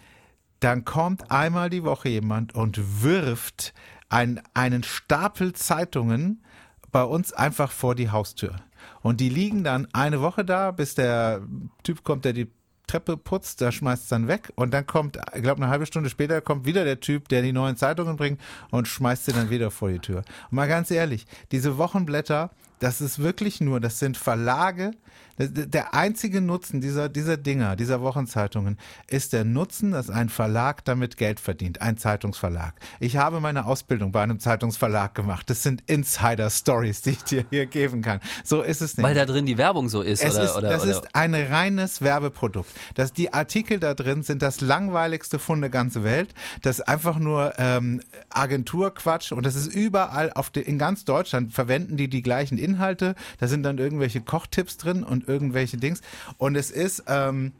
dann 0.60 0.86
kommt 0.86 1.32
einmal 1.32 1.70
die 1.70 1.84
Woche 1.84 2.10
jemand 2.10 2.56
und 2.56 3.04
wirft 3.04 3.74
ein, 4.10 4.42
einen 4.54 4.84
Stapel 4.84 5.54
Zeitungen 5.54 6.44
bei 6.92 7.04
uns 7.04 7.34
einfach 7.34 7.72
vor 7.72 7.96
die 7.96 8.10
Haustür. 8.10 8.56
Und 9.02 9.20
die 9.20 9.30
liegen 9.30 9.64
dann 9.64 9.88
eine 9.94 10.22
Woche 10.22 10.46
da, 10.46 10.72
bis 10.72 10.96
der 10.96 11.42
Typ 11.84 12.04
kommt, 12.04 12.26
der 12.26 12.34
die 12.34 12.50
Treppe 12.88 13.18
putzt, 13.18 13.60
der 13.60 13.74
schmeißt 13.74 14.04
es 14.04 14.10
dann 14.10 14.30
weg 14.30 14.54
und 14.56 14.74
dann 14.74 14.88
kommt, 14.88 15.20
ich 15.36 15.42
glaube 15.42 15.62
eine 15.62 15.70
halbe 15.70 15.86
Stunde 15.86 16.10
später 16.10 16.40
kommt 16.40 16.66
wieder 16.66 16.86
der 16.86 17.02
Typ, 17.02 17.28
der 17.28 17.42
die 17.42 17.52
neuen 17.52 17.76
Zeitungen 17.76 18.16
bringt 18.16 18.40
und 18.72 18.88
schmeißt 18.88 19.26
sie 19.26 19.34
dann 19.34 19.50
wieder 19.50 19.72
vor 19.72 19.90
die 19.90 20.00
Tür. 20.00 20.24
Und 20.50 20.56
mal 20.56 20.70
ganz 20.70 20.90
ehrlich, 20.90 21.28
diese 21.52 21.78
Wochenblätter, 21.78 22.50
das 22.80 23.02
ist 23.02 23.20
wirklich 23.20 23.62
nur, 23.62 23.80
das 23.80 24.00
sind 24.00 24.18
Verlage. 24.18 24.92
Der 25.40 25.94
einzige 25.94 26.42
Nutzen 26.42 26.82
dieser, 26.82 27.10
dieser 27.10 27.38
Dinger, 27.38 27.76
dieser 27.76 28.02
Wochenzeitungen, 28.02 28.78
ist 29.08 29.34
der 29.34 29.46
Nutzen, 29.46 29.92
dass 29.92 30.10
ein 30.10 30.30
Verlag 30.30 30.84
damit 30.84 31.16
Geld 31.16 31.40
verdient, 31.40 31.80
ein 31.80 31.98
Zeitungsverlag. 31.98 32.74
Ich 33.00 33.18
habe 33.18 33.40
meine 33.40 33.68
Ausbildung 33.68 34.12
bei 34.12 34.24
einem 34.24 34.40
Zeitungsverlag 34.40 35.14
gemacht. 35.14 35.48
Das 35.48 35.62
sind 35.62 35.84
Insider-Stories, 35.86 37.04
die 37.04 37.12
ich 37.12 37.24
dir 37.24 37.46
hier 37.52 37.68
geben 37.68 38.02
kann. 38.02 38.20
So 38.44 38.64
ist 38.64 38.82
es 38.82 38.98
nicht. 38.98 39.06
Weil 39.06 39.14
da 39.14 39.26
drin 39.26 39.46
die 39.46 39.60
Werbung 39.60 39.90
so 39.90 40.02
ist. 40.02 40.24
Es 40.24 40.34
oder, 40.34 40.44
ist, 40.44 40.56
oder, 40.56 40.70
das 40.70 40.82
oder. 40.82 40.92
ist 40.92 41.16
ein 41.16 41.36
reines 41.36 42.02
Werbeprodukt. 42.02 42.72
Das, 42.96 43.14
die 43.14 43.32
Artikel 43.32 43.80
da 43.80 43.94
drin 43.94 44.24
sind 44.24 44.42
das 44.42 44.60
langweiligste 44.60 45.38
von 45.38 45.62
der 45.62 45.70
ganzen 45.70 46.04
Welt. 46.04 46.34
Das 46.64 46.80
ist 46.80 46.88
einfach 46.88 47.20
nur 47.20 47.54
ähm, 47.60 48.02
Agenturquatsch 48.32 49.32
und 49.34 49.46
das 49.46 49.56
ist 49.56 49.68
überall 49.68 50.34
auf 50.34 50.50
de, 50.50 50.64
in 50.64 50.80
ganz 50.80 51.06
Deutschland 51.06 51.54
verwenden 51.54 51.96
die 51.96 52.10
die 52.10 52.24
gleichen 52.24 52.58
Inhalte. 52.68 53.16
Da 53.40 53.48
sind 53.48 53.64
dann 53.64 53.78
irgendwelche 53.78 54.22
Kochtipps 54.22 54.78
drin 54.78 55.04
und 55.04 55.28
irgendwelche 55.28 55.78
Dings. 55.78 56.02
Und 56.38 56.56
es 56.56 56.72
ist 56.72 57.04
ähm, 57.08 57.54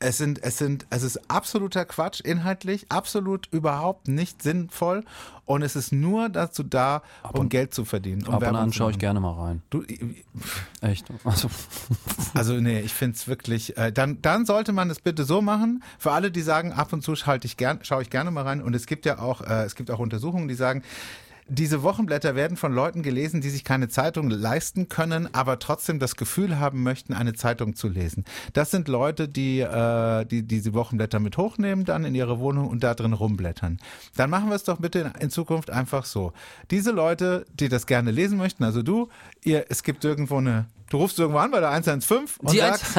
es 0.00 0.16
sind, 0.16 0.42
es 0.42 0.56
sind, 0.56 0.86
es 0.88 1.02
ist 1.02 1.30
absoluter 1.30 1.84
Quatsch 1.84 2.20
inhaltlich, 2.20 2.86
absolut 2.88 3.48
überhaupt 3.52 4.08
nicht 4.08 4.42
sinnvoll 4.42 5.04
und 5.44 5.60
es 5.60 5.76
ist 5.76 5.92
nur 5.92 6.30
dazu 6.30 6.62
da, 6.62 7.02
um 7.32 7.50
Geld 7.50 7.74
zu 7.74 7.84
verdienen. 7.84 8.22
Um 8.22 8.28
Ab 8.28 8.34
und 8.36 8.40
Werbung 8.40 8.60
an 8.60 8.72
zu 8.72 8.78
schaue 8.78 8.90
ich 8.92 8.98
gerne 8.98 9.20
mal 9.20 9.34
rein. 9.34 9.62
Du, 9.68 9.84
Echt. 10.80 11.06
Also, 11.24 11.50
also 12.34 12.54
nee, 12.54 12.80
ich 12.80 12.94
find's 12.94 13.28
wirklich, 13.28 13.76
äh, 13.76 13.92
dann, 13.92 14.22
dann 14.22 14.46
sollte 14.46 14.72
man 14.72 14.88
es 14.88 15.00
bitte 15.00 15.24
so 15.24 15.42
machen, 15.42 15.84
für 15.98 16.12
alle, 16.12 16.30
die 16.30 16.42
sagen, 16.42 16.72
ab 16.72 16.94
und 16.94 17.02
zu 17.02 17.14
schalte 17.14 17.46
ich 17.46 17.58
gern, 17.58 17.80
schaue 17.82 18.00
ich 18.00 18.08
gerne 18.08 18.30
mal 18.30 18.44
rein 18.44 18.62
und 18.62 18.74
es 18.74 18.86
gibt 18.86 19.04
ja 19.04 19.18
auch, 19.18 19.42
äh, 19.42 19.64
es 19.64 19.74
gibt 19.74 19.90
auch 19.90 19.98
Untersuchungen, 19.98 20.48
die 20.48 20.54
sagen, 20.54 20.82
diese 21.50 21.82
Wochenblätter 21.82 22.36
werden 22.36 22.56
von 22.56 22.72
Leuten 22.72 23.02
gelesen, 23.02 23.40
die 23.40 23.50
sich 23.50 23.64
keine 23.64 23.88
Zeitung 23.88 24.30
leisten 24.30 24.88
können, 24.88 25.28
aber 25.34 25.58
trotzdem 25.58 25.98
das 25.98 26.14
Gefühl 26.14 26.60
haben 26.60 26.82
möchten, 26.84 27.12
eine 27.12 27.32
Zeitung 27.32 27.74
zu 27.74 27.88
lesen. 27.88 28.24
Das 28.52 28.70
sind 28.70 28.86
Leute, 28.86 29.28
die, 29.28 29.60
äh, 29.60 30.24
die 30.26 30.44
diese 30.44 30.74
Wochenblätter 30.74 31.18
mit 31.18 31.36
hochnehmen, 31.36 31.84
dann 31.84 32.04
in 32.04 32.14
ihre 32.14 32.38
Wohnung 32.38 32.68
und 32.68 32.84
da 32.84 32.94
drin 32.94 33.12
rumblättern. 33.12 33.78
Dann 34.16 34.30
machen 34.30 34.48
wir 34.48 34.54
es 34.54 34.64
doch 34.64 34.78
bitte 34.78 35.00
in, 35.00 35.22
in 35.22 35.30
Zukunft 35.30 35.70
einfach 35.70 36.04
so. 36.04 36.32
Diese 36.70 36.92
Leute, 36.92 37.44
die 37.52 37.68
das 37.68 37.86
gerne 37.86 38.12
lesen 38.12 38.38
möchten, 38.38 38.62
also 38.62 38.82
du, 38.82 39.08
ihr, 39.42 39.66
es 39.68 39.82
gibt 39.82 40.04
irgendwo 40.04 40.36
eine 40.36 40.66
Du 40.90 40.96
rufst 40.98 41.18
irgendwo 41.18 41.38
an 41.38 41.50
bei 41.52 41.60
der 41.60 41.70
115 41.70 42.40
und 42.40 42.52
Die 42.52 42.58
sagst, 42.58 42.94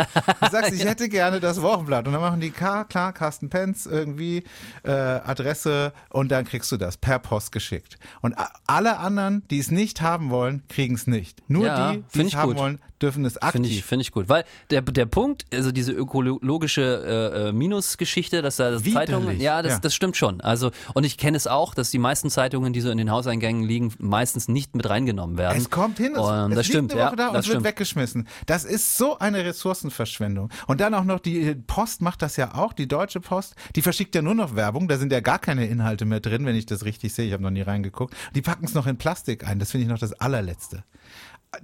sagst, 0.50 0.72
ich 0.74 0.86
hätte 0.86 1.10
gerne 1.10 1.40
das 1.40 1.62
Wochenblatt. 1.62 2.08
Und 2.08 2.14
dann 2.14 2.22
machen 2.22 2.40
die 2.40 2.50
klar, 2.50 2.86
klar 2.86 3.12
Carsten 3.14 3.50
Penz 3.50 3.86
irgendwie 3.86 4.44
äh, 4.84 4.92
Adresse 4.92 5.94
und 6.10 6.32
dann 6.32 6.46
kriegst 6.46 6.72
du 6.72 6.78
das 6.78 6.98
per 6.98 7.20
Post 7.20 7.52
geschickt. 7.52 8.00
Und 8.22 8.34
alle 8.66 8.98
anderen, 8.98 9.44
die 9.50 9.60
es 9.60 9.72
nicht 9.72 10.02
haben 10.02 10.30
wollen, 10.30 10.64
kriegen 10.70 10.96
es 10.96 11.06
nicht. 11.06 11.48
Nur 11.50 11.66
Ja, 11.68 11.92
die, 11.92 12.04
die 12.14 12.22
es 12.28 12.34
haben 12.36 12.50
gut. 12.54 12.58
wollen, 12.58 12.80
dürfen 13.02 13.26
es 13.26 13.38
aktiv. 13.38 13.52
Finde 13.52 13.70
ich, 13.70 13.84
finde 13.84 14.02
ich 14.04 14.12
gut. 14.12 14.30
Weil 14.30 14.44
der, 14.70 14.82
der 14.82 15.06
Punkt, 15.06 15.46
also 15.54 15.72
diese 15.72 15.92
ökologische 15.92 16.82
äh, 16.82 17.50
äh, 17.50 17.52
Minusgeschichte, 17.52 18.42
dass 18.42 18.58
da 18.58 18.72
das 18.72 18.86
Widerlich, 18.86 19.10
Zeitungen, 19.10 19.40
ja 19.40 19.62
das, 19.62 19.74
ja. 19.74 19.80
das 19.80 19.96
stimmt 19.96 20.18
schon. 20.18 20.42
Also, 20.42 20.72
und 20.94 21.04
ich 21.04 21.18
kenne 21.18 21.38
es 21.38 21.48
auch, 21.48 21.74
dass 21.74 21.92
die 21.92 22.00
meisten 22.00 22.30
Zeitungen, 22.30 22.74
die 22.74 22.82
so 22.82 22.90
in 22.90 22.98
den 22.98 23.12
Hauseingängen 23.12 23.64
liegen, 23.64 23.94
meistens 24.00 24.48
nicht 24.48 24.76
mit 24.76 24.90
reingenommen 24.90 25.38
werden. 25.38 25.58
Es 25.58 25.70
kommt 25.70 25.98
hin, 25.98 26.14
es, 26.14 26.20
Und 26.20 26.52
es 26.52 26.58
das 26.58 26.66
stimmt, 26.68 26.92
eine 26.94 27.02
Woche 27.02 27.10
ja, 27.12 27.16
da 27.16 27.28
und 27.28 27.34
wird 27.36 27.46
stimmt. 27.46 27.64
weggeschmissen. 27.64 28.28
Das 28.46 28.64
ist 28.64 28.98
so 28.98 29.18
eine 29.20 29.44
Ressourcenverschwendung. 29.44 30.50
Und 30.68 30.82
dann 30.82 30.94
auch 30.94 31.04
noch 31.04 31.20
die 31.20 31.56
Post 31.56 32.02
macht 32.02 32.22
das 32.22 32.38
ja 32.38 32.56
auch, 32.56 32.74
die 32.74 32.88
Deutsche 32.88 33.20
Post, 33.20 33.56
die 33.76 33.82
verschickt 33.82 34.16
ja 34.16 34.22
nur 34.22 34.36
noch 34.36 34.56
Werbung, 34.56 34.88
da 34.88 34.98
sind 34.98 35.12
ja 35.12 35.20
gar 35.20 35.40
keine 35.40 35.68
Inhalte 35.68 36.06
mehr 36.06 36.20
drin, 36.20 36.46
wenn 36.46 36.56
ich 36.56 36.66
das 36.66 36.86
richtig 36.86 37.14
sehe, 37.14 37.26
ich 37.26 37.34
habe 37.34 37.44
noch 37.44 37.52
nie 37.52 37.62
reingeguckt. 37.62 38.16
Die 38.36 38.42
packen 38.42 38.66
es 38.66 38.74
noch 38.74 38.88
in 38.88 38.98
Plastik 38.98 39.48
ein, 39.48 39.60
das 39.60 39.72
finde 39.72 39.86
ich 39.86 39.90
noch 39.90 40.00
das 40.00 40.14
allerletzte. 40.14 40.84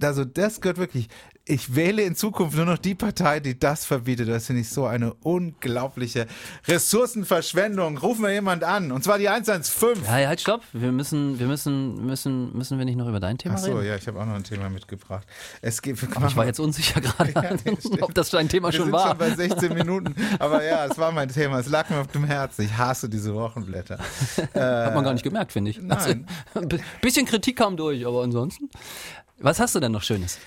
Also 0.00 0.26
das 0.26 0.60
gehört 0.60 0.76
wirklich, 0.76 1.08
ich 1.46 1.74
wähle 1.74 2.02
in 2.02 2.14
Zukunft 2.14 2.54
nur 2.58 2.66
noch 2.66 2.76
die 2.76 2.94
Partei, 2.94 3.40
die 3.40 3.58
das 3.58 3.86
verbietet. 3.86 4.28
Das 4.28 4.44
finde 4.46 4.60
ich 4.60 4.68
so 4.68 4.84
eine 4.84 5.14
unglaubliche 5.14 6.26
Ressourcenverschwendung. 6.66 7.96
Rufen 7.96 8.22
wir 8.22 8.32
jemand 8.32 8.64
an, 8.64 8.92
und 8.92 9.02
zwar 9.02 9.16
die 9.16 9.30
115. 9.30 10.04
Ja, 10.04 10.18
ja, 10.18 10.28
halt, 10.28 10.42
stopp. 10.42 10.60
Wir 10.74 10.92
müssen, 10.92 11.38
wir 11.38 11.46
müssen, 11.46 12.04
müssen, 12.04 12.52
müssen 12.54 12.76
wir 12.76 12.84
nicht 12.84 12.96
noch 12.98 13.08
über 13.08 13.18
dein 13.18 13.38
Thema 13.38 13.54
Ach 13.54 13.58
so, 13.60 13.76
reden? 13.76 13.86
ja, 13.88 13.96
ich 13.96 14.06
habe 14.06 14.20
auch 14.20 14.26
noch 14.26 14.34
ein 14.34 14.44
Thema 14.44 14.68
mitgebracht. 14.68 15.26
Es 15.62 15.80
geht, 15.80 15.96
Aber 16.14 16.26
ich 16.26 16.36
war 16.36 16.44
jetzt 16.44 16.60
unsicher 16.60 17.00
gerade, 17.00 17.32
ob 18.02 18.12
das 18.12 18.28
dein 18.28 18.50
Thema 18.50 18.68
Wir 18.68 18.72
schon 18.76 18.84
sind 18.86 18.92
war. 18.92 19.08
schon 19.08 19.18
bei 19.18 19.30
16 19.30 19.72
Minuten. 19.72 20.14
Aber 20.38 20.62
ja, 20.64 20.84
es 20.84 20.98
war 20.98 21.12
mein 21.12 21.30
Thema. 21.30 21.60
Es 21.60 21.68
lag 21.70 21.88
mir 21.88 22.00
auf 22.00 22.08
dem 22.08 22.24
Herzen. 22.24 22.66
Ich 22.66 22.76
hasse 22.76 23.08
diese 23.08 23.34
Wochenblätter. 23.34 23.98
Hat 24.54 24.94
man 24.94 25.02
gar 25.02 25.14
nicht 25.14 25.22
gemerkt, 25.22 25.52
finde 25.52 25.70
ich. 25.70 25.80
nein. 25.80 26.26
Also, 26.54 26.68
ein 26.76 26.82
bisschen 27.00 27.24
Kritik 27.24 27.56
kam 27.56 27.78
durch, 27.78 28.06
aber 28.06 28.22
ansonsten. 28.22 28.68
Was 29.40 29.60
hast 29.60 29.74
du 29.74 29.80
denn 29.80 29.92
noch 29.92 30.02
Schönes? 30.02 30.38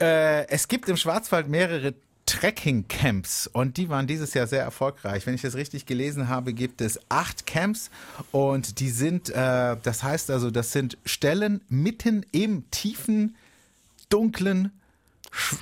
Äh, 0.00 0.48
es 0.48 0.68
gibt 0.68 0.88
im 0.88 0.96
Schwarzwald 0.96 1.48
mehrere 1.48 1.94
Trekking-Camps 2.24 3.46
und 3.46 3.76
die 3.76 3.90
waren 3.90 4.06
dieses 4.06 4.32
Jahr 4.32 4.46
sehr 4.46 4.62
erfolgreich. 4.62 5.26
Wenn 5.26 5.34
ich 5.34 5.42
das 5.42 5.54
richtig 5.54 5.84
gelesen 5.84 6.28
habe, 6.28 6.54
gibt 6.54 6.80
es 6.80 6.98
acht 7.10 7.46
Camps 7.46 7.90
und 8.30 8.80
die 8.80 8.88
sind, 8.88 9.28
äh, 9.28 9.76
das 9.82 10.02
heißt 10.02 10.30
also, 10.30 10.50
das 10.50 10.72
sind 10.72 10.96
Stellen 11.04 11.60
mitten 11.68 12.24
im 12.32 12.70
tiefen, 12.70 13.36
dunklen, 14.08 14.72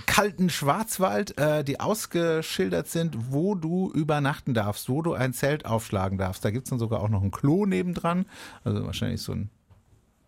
kalten 0.06 0.48
Schwarzwald, 0.48 1.37
äh, 1.38 1.64
die 1.64 1.80
ausgeschildert 1.80 2.88
sind, 2.88 3.33
wo 3.33 3.56
du 3.56 3.90
übernachten 3.92 4.54
darfst, 4.54 4.88
wo 4.88 5.02
du 5.02 5.14
ein 5.14 5.33
Zelt 5.33 5.64
aufschlagen 5.64 6.18
darfst. 6.18 6.44
Da 6.44 6.50
gibt's 6.50 6.70
dann 6.70 6.78
sogar 6.78 7.00
auch 7.00 7.09
noch 7.09 7.22
ein 7.22 7.33
Klo 7.33 7.66
nebendran, 7.66 8.26
also 8.62 8.85
wahrscheinlich 8.85 9.22
so 9.22 9.33
ein 9.33 9.50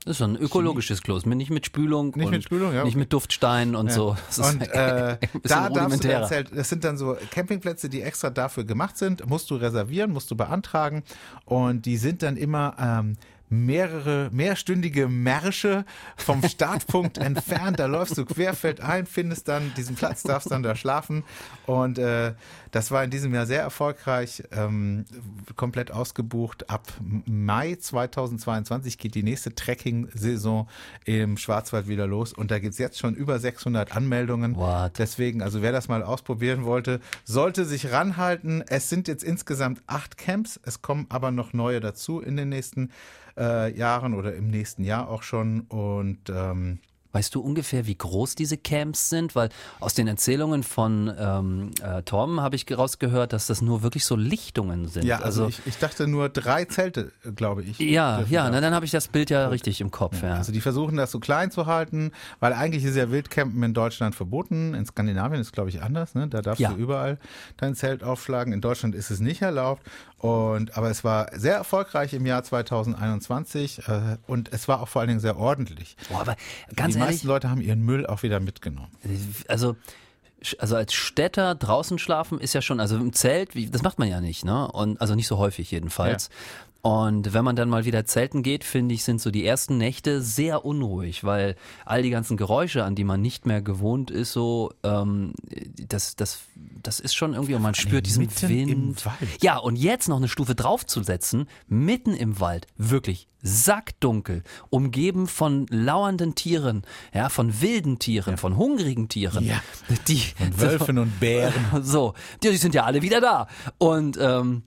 Das 0.04 0.12
ist 0.12 0.18
so 0.18 0.24
ein 0.24 0.36
ökologisches 0.36 1.00
Klo, 1.00 1.18
nicht 1.24 1.50
mit 1.50 1.64
Spülung. 1.64 2.12
Nicht 2.16 2.26
und 2.26 2.32
mit 2.32 2.42
Spülung, 2.42 2.74
ja, 2.74 2.82
Nicht 2.82 2.94
okay. 2.94 2.98
mit 2.98 3.12
Duftstein 3.12 3.76
und 3.76 3.92
so. 3.92 4.16
Das 4.26 4.38
ist 4.38 4.54
Und 4.54 4.62
äh, 4.62 5.16
da 5.44 5.70
darfst 5.70 6.02
du. 6.02 6.26
Zelt, 6.26 6.50
das 6.56 6.68
sind 6.68 6.82
dann 6.82 6.96
so 6.96 7.16
Campingplätze, 7.30 7.88
die 7.88 8.02
extra 8.02 8.30
dafür 8.30 8.64
gemacht 8.64 8.98
sind, 8.98 9.24
musst 9.28 9.48
du 9.50 9.54
reservieren, 9.54 10.10
musst 10.10 10.30
du 10.30 10.36
beantragen 10.36 11.04
und 11.44 11.86
die 11.86 11.96
sind 11.96 12.22
dann 12.24 12.36
immer 12.36 12.74
ähm, 12.80 13.16
mehrere, 13.52 14.30
mehrstündige 14.32 15.08
Märsche 15.08 15.84
vom 16.16 16.42
Startpunkt 16.48 17.18
entfernt. 17.18 17.78
Da 17.78 17.86
läufst 17.86 18.16
du 18.16 18.24
querfeldein, 18.24 19.06
findest 19.06 19.48
dann 19.48 19.72
diesen 19.76 19.94
Platz, 19.94 20.22
darfst 20.22 20.50
dann 20.50 20.62
da 20.62 20.74
schlafen. 20.74 21.22
Und 21.66 21.98
äh, 21.98 22.32
das 22.70 22.90
war 22.90 23.04
in 23.04 23.10
diesem 23.10 23.34
Jahr 23.34 23.44
sehr 23.46 23.60
erfolgreich, 23.60 24.42
ähm, 24.50 25.04
komplett 25.56 25.90
ausgebucht. 25.90 26.70
Ab 26.70 26.88
Mai 27.26 27.76
2022 27.76 28.96
geht 28.96 29.14
die 29.14 29.22
nächste 29.22 29.54
Trekking-Saison 29.54 30.68
im 31.04 31.36
Schwarzwald 31.36 31.86
wieder 31.86 32.06
los. 32.06 32.32
Und 32.32 32.50
da 32.50 32.58
gibt's 32.58 32.78
jetzt 32.78 32.98
schon 32.98 33.14
über 33.14 33.38
600 33.38 33.94
Anmeldungen. 33.94 34.56
What? 34.56 34.98
Deswegen, 34.98 35.42
also 35.42 35.60
wer 35.60 35.72
das 35.72 35.88
mal 35.88 36.02
ausprobieren 36.02 36.64
wollte, 36.64 37.00
sollte 37.24 37.66
sich 37.66 37.92
ranhalten. 37.92 38.64
Es 38.66 38.88
sind 38.88 39.06
jetzt 39.06 39.22
insgesamt 39.22 39.82
acht 39.86 40.16
Camps. 40.16 40.58
Es 40.64 40.80
kommen 40.80 41.06
aber 41.10 41.30
noch 41.30 41.52
neue 41.52 41.80
dazu 41.80 42.20
in 42.20 42.38
den 42.38 42.48
nächsten 42.48 42.90
äh, 43.38 43.76
Jahren 43.76 44.14
oder 44.14 44.34
im 44.34 44.48
nächsten 44.48 44.84
Jahr 44.84 45.08
auch 45.08 45.22
schon. 45.22 45.60
Und 45.62 46.28
ähm, 46.28 46.78
Weißt 47.14 47.34
du 47.34 47.42
ungefähr, 47.42 47.86
wie 47.86 47.94
groß 47.94 48.36
diese 48.36 48.56
Camps 48.56 49.10
sind? 49.10 49.34
Weil 49.34 49.50
aus 49.80 49.92
den 49.92 50.08
Erzählungen 50.08 50.62
von 50.62 51.12
ähm, 51.18 51.70
äh, 51.82 52.02
Tom 52.04 52.40
habe 52.40 52.56
ich 52.56 52.64
rausgehört, 52.74 53.34
dass 53.34 53.46
das 53.48 53.60
nur 53.60 53.82
wirklich 53.82 54.06
so 54.06 54.16
Lichtungen 54.16 54.88
sind. 54.88 55.04
ja, 55.04 55.18
also, 55.20 55.46
ich, 55.48 55.60
ich 55.66 55.76
dachte 55.76 56.06
nur 56.08 56.30
drei 56.30 56.64
Zelte, 56.64 57.12
glaube 57.36 57.64
ich. 57.64 57.78
ja, 57.78 58.22
ja, 58.30 58.48
na, 58.48 58.62
dann 58.62 58.72
habe 58.74 58.86
ich 58.86 58.92
das 58.92 59.08
Bild 59.08 59.28
ja 59.28 59.48
richtig 59.48 59.82
im 59.82 59.90
Kopf. 59.90 60.22
Ja. 60.22 60.36
Also 60.36 60.52
die 60.52 60.62
versuchen 60.62 60.96
das 60.96 61.10
so 61.10 61.20
klein 61.20 61.50
zu 61.50 61.66
halten, 61.66 62.12
weil 62.40 62.54
eigentlich 62.54 62.82
ist 62.82 62.96
ja 62.96 63.10
Wildcampen 63.10 63.62
in 63.62 63.74
Deutschland 63.74 64.14
verboten. 64.14 64.72
In 64.72 64.86
Skandinavien 64.86 65.38
ist 65.42 65.52
glaube 65.52 65.68
ich 65.68 65.82
anders, 65.82 66.14
ne? 66.14 66.28
Da 66.28 66.40
darfst 66.40 66.60
Ja. 66.60 66.70
du 66.70 66.76
überall 66.76 67.18
dein 67.58 67.74
Zelt 67.74 68.02
aufschlagen. 68.02 68.54
In 68.54 68.62
Deutschland 68.62 68.94
ist 68.94 69.10
es 69.10 69.20
nicht 69.20 69.42
erlaubt. 69.42 69.82
Und 70.22 70.76
aber 70.78 70.88
es 70.88 71.02
war 71.02 71.36
sehr 71.36 71.56
erfolgreich 71.56 72.14
im 72.14 72.24
Jahr 72.26 72.44
2021 72.44 73.88
äh, 73.88 74.18
und 74.28 74.52
es 74.52 74.68
war 74.68 74.80
auch 74.80 74.86
vor 74.86 75.00
allen 75.00 75.08
Dingen 75.08 75.20
sehr 75.20 75.36
ordentlich. 75.36 75.96
Boah, 76.08 76.20
aber 76.20 76.36
ganz 76.76 76.94
die 76.94 77.00
ehrlich, 77.00 77.14
meisten 77.14 77.26
Leute 77.26 77.50
haben 77.50 77.60
ihren 77.60 77.80
Müll 77.80 78.06
auch 78.06 78.22
wieder 78.22 78.38
mitgenommen. 78.38 78.92
also 79.48 79.74
also 80.58 80.76
als 80.76 80.92
Städter 80.92 81.54
draußen 81.54 81.98
schlafen 81.98 82.40
ist 82.40 82.52
ja 82.52 82.62
schon, 82.62 82.80
also 82.80 82.96
im 82.96 83.12
Zelt, 83.12 83.54
wie, 83.54 83.68
das 83.68 83.82
macht 83.82 83.98
man 83.98 84.08
ja 84.08 84.20
nicht, 84.20 84.44
ne? 84.44 84.70
Und 84.72 85.00
also 85.00 85.14
nicht 85.14 85.28
so 85.28 85.38
häufig 85.38 85.70
jedenfalls. 85.70 86.30
Und 86.84 87.32
wenn 87.32 87.44
man 87.44 87.54
dann 87.54 87.68
mal 87.68 87.84
wieder 87.84 88.04
zelten 88.06 88.42
geht, 88.42 88.64
finde 88.64 88.94
ich, 88.96 89.04
sind 89.04 89.20
so 89.20 89.30
die 89.30 89.46
ersten 89.46 89.78
Nächte 89.78 90.20
sehr 90.20 90.64
unruhig, 90.64 91.22
weil 91.22 91.54
all 91.86 92.02
die 92.02 92.10
ganzen 92.10 92.36
Geräusche, 92.36 92.82
an 92.82 92.96
die 92.96 93.04
man 93.04 93.22
nicht 93.22 93.46
mehr 93.46 93.62
gewohnt 93.62 94.10
ist, 94.10 94.32
so 94.32 94.72
ähm, 94.82 95.32
das, 95.76 96.16
das, 96.16 96.40
das 96.82 96.98
ist 96.98 97.14
schon 97.14 97.34
irgendwie, 97.34 97.54
und 97.54 97.62
man 97.62 97.76
spürt 97.76 98.06
diesen 98.06 98.24
mitten 98.24 98.48
Wind. 98.48 98.70
im 98.70 98.96
Wald. 99.04 99.42
Ja, 99.42 99.58
und 99.58 99.76
jetzt 99.76 100.08
noch 100.08 100.16
eine 100.16 100.26
Stufe 100.26 100.56
draufzusetzen, 100.56 101.46
mitten 101.68 102.14
im 102.14 102.40
Wald, 102.40 102.66
wirklich 102.76 103.28
sackdunkel, 103.42 104.42
umgeben 104.70 105.28
von 105.28 105.66
lauernden 105.68 106.34
Tieren, 106.34 106.82
ja, 107.14 107.28
von 107.28 107.60
wilden 107.60 108.00
Tieren, 108.00 108.36
von 108.36 108.56
hungrigen 108.56 109.08
Tieren, 109.08 109.44
Ja. 109.44 109.62
die 110.08 110.22
Und 110.40 110.60
Wölfen 110.60 110.98
und 110.98 111.20
Bären. 111.20 111.54
so, 111.82 112.14
die, 112.42 112.50
die 112.50 112.56
sind 112.56 112.74
ja 112.74 112.84
alle 112.84 113.02
wieder 113.02 113.20
da. 113.20 113.46
Und 113.78 114.18
ähm, 114.20 114.62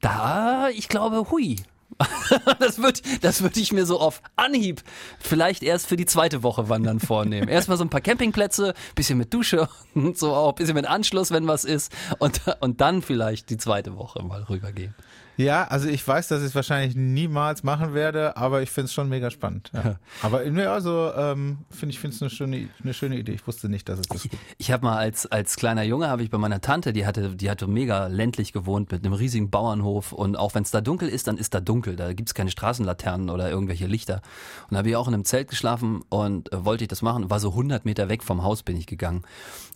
da, 0.00 0.68
ich 0.70 0.88
glaube, 0.88 1.30
hui, 1.30 1.56
Das 2.58 2.78
würde 2.78 3.00
das 3.20 3.42
würd 3.42 3.56
ich 3.56 3.72
mir 3.72 3.86
so 3.86 4.00
auf 4.00 4.22
Anhieb 4.36 4.82
vielleicht 5.18 5.62
erst 5.62 5.86
für 5.86 5.96
die 5.96 6.06
zweite 6.06 6.42
Woche 6.42 6.68
Wandern 6.68 7.00
vornehmen. 7.00 7.48
Erstmal 7.48 7.76
so 7.76 7.84
ein 7.84 7.90
paar 7.90 8.00
Campingplätze, 8.00 8.74
bisschen 8.94 9.18
mit 9.18 9.32
Dusche 9.34 9.68
und 9.94 10.18
so 10.18 10.34
auch, 10.34 10.52
bisschen 10.54 10.74
mit 10.74 10.86
Anschluss, 10.86 11.30
wenn 11.30 11.46
was 11.46 11.64
ist. 11.64 11.92
Und, 12.18 12.40
und 12.60 12.80
dann 12.80 13.02
vielleicht 13.02 13.50
die 13.50 13.58
zweite 13.58 13.96
Woche 13.96 14.22
mal 14.22 14.42
rübergehen. 14.44 14.94
Ja, 15.40 15.64
also 15.64 15.88
ich 15.88 16.06
weiß, 16.06 16.28
dass 16.28 16.40
ich 16.40 16.48
es 16.48 16.54
wahrscheinlich 16.54 16.94
niemals 16.94 17.62
machen 17.62 17.94
werde, 17.94 18.36
aber 18.36 18.60
ich 18.60 18.70
finde 18.70 18.86
es 18.86 18.92
schon 18.92 19.08
mega 19.08 19.30
spannend. 19.30 19.70
Ja. 19.72 19.96
Aber 20.22 20.46
ja, 20.46 20.74
also 20.74 21.12
ähm, 21.16 21.58
finde 21.70 21.94
ich 21.94 21.98
finde 21.98 22.14
es 22.14 22.22
eine 22.22 22.30
schöne, 22.30 22.68
eine 22.82 22.92
schöne 22.92 23.16
Idee. 23.16 23.32
Ich 23.32 23.46
wusste 23.46 23.70
nicht, 23.70 23.88
dass 23.88 24.00
es 24.00 24.06
das 24.06 24.22
gibt. 24.22 24.36
Ich 24.58 24.70
habe 24.70 24.84
mal 24.84 24.98
als, 24.98 25.24
als 25.26 25.56
kleiner 25.56 25.82
Junge, 25.82 26.08
habe 26.08 26.22
ich 26.22 26.28
bei 26.28 26.36
meiner 26.36 26.60
Tante, 26.60 26.92
die 26.92 27.06
hatte, 27.06 27.36
die 27.36 27.50
hatte 27.50 27.66
mega 27.66 28.08
ländlich 28.08 28.52
gewohnt 28.52 28.92
mit 28.92 29.04
einem 29.04 29.14
riesigen 29.14 29.50
Bauernhof 29.50 30.12
und 30.12 30.36
auch 30.36 30.54
wenn 30.54 30.62
es 30.62 30.70
da 30.70 30.82
dunkel 30.82 31.08
ist, 31.08 31.26
dann 31.26 31.38
ist 31.38 31.54
da 31.54 31.60
dunkel. 31.60 31.96
Da 31.96 32.12
gibt 32.12 32.28
es 32.28 32.34
keine 32.34 32.50
Straßenlaternen 32.50 33.30
oder 33.30 33.48
irgendwelche 33.48 33.86
Lichter. 33.86 34.20
Und 34.64 34.72
da 34.72 34.78
habe 34.78 34.90
ich 34.90 34.96
auch 34.96 35.08
in 35.08 35.14
einem 35.14 35.24
Zelt 35.24 35.48
geschlafen 35.48 36.02
und 36.10 36.52
äh, 36.52 36.64
wollte 36.66 36.84
ich 36.84 36.88
das 36.88 37.00
machen. 37.00 37.30
War 37.30 37.40
so 37.40 37.50
100 37.50 37.86
Meter 37.86 38.10
weg 38.10 38.22
vom 38.22 38.42
Haus 38.42 38.62
bin 38.62 38.76
ich 38.76 38.86
gegangen 38.86 39.22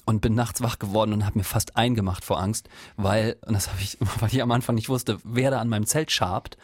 und 0.05 0.21
bin 0.21 0.35
nachts 0.35 0.63
wach 0.63 0.79
geworden 0.79 1.13
und 1.13 1.25
habe 1.25 1.39
mir 1.39 1.45
fast 1.45 1.77
eingemacht 1.77 2.25
vor 2.25 2.41
Angst, 2.41 2.69
weil, 2.97 3.37
und 3.47 3.55
das 3.55 3.69
habe 3.69 3.81
ich, 3.81 3.99
weil 4.21 4.29
ich 4.33 4.43
am 4.43 4.51
Anfang 4.51 4.75
nicht 4.75 4.89
wusste, 4.89 5.19
wer 5.25 5.51
da 5.51 5.61
an 5.61 5.69
meinem 5.69 5.87
Zelt 5.87 6.11
schabt. 6.11 6.57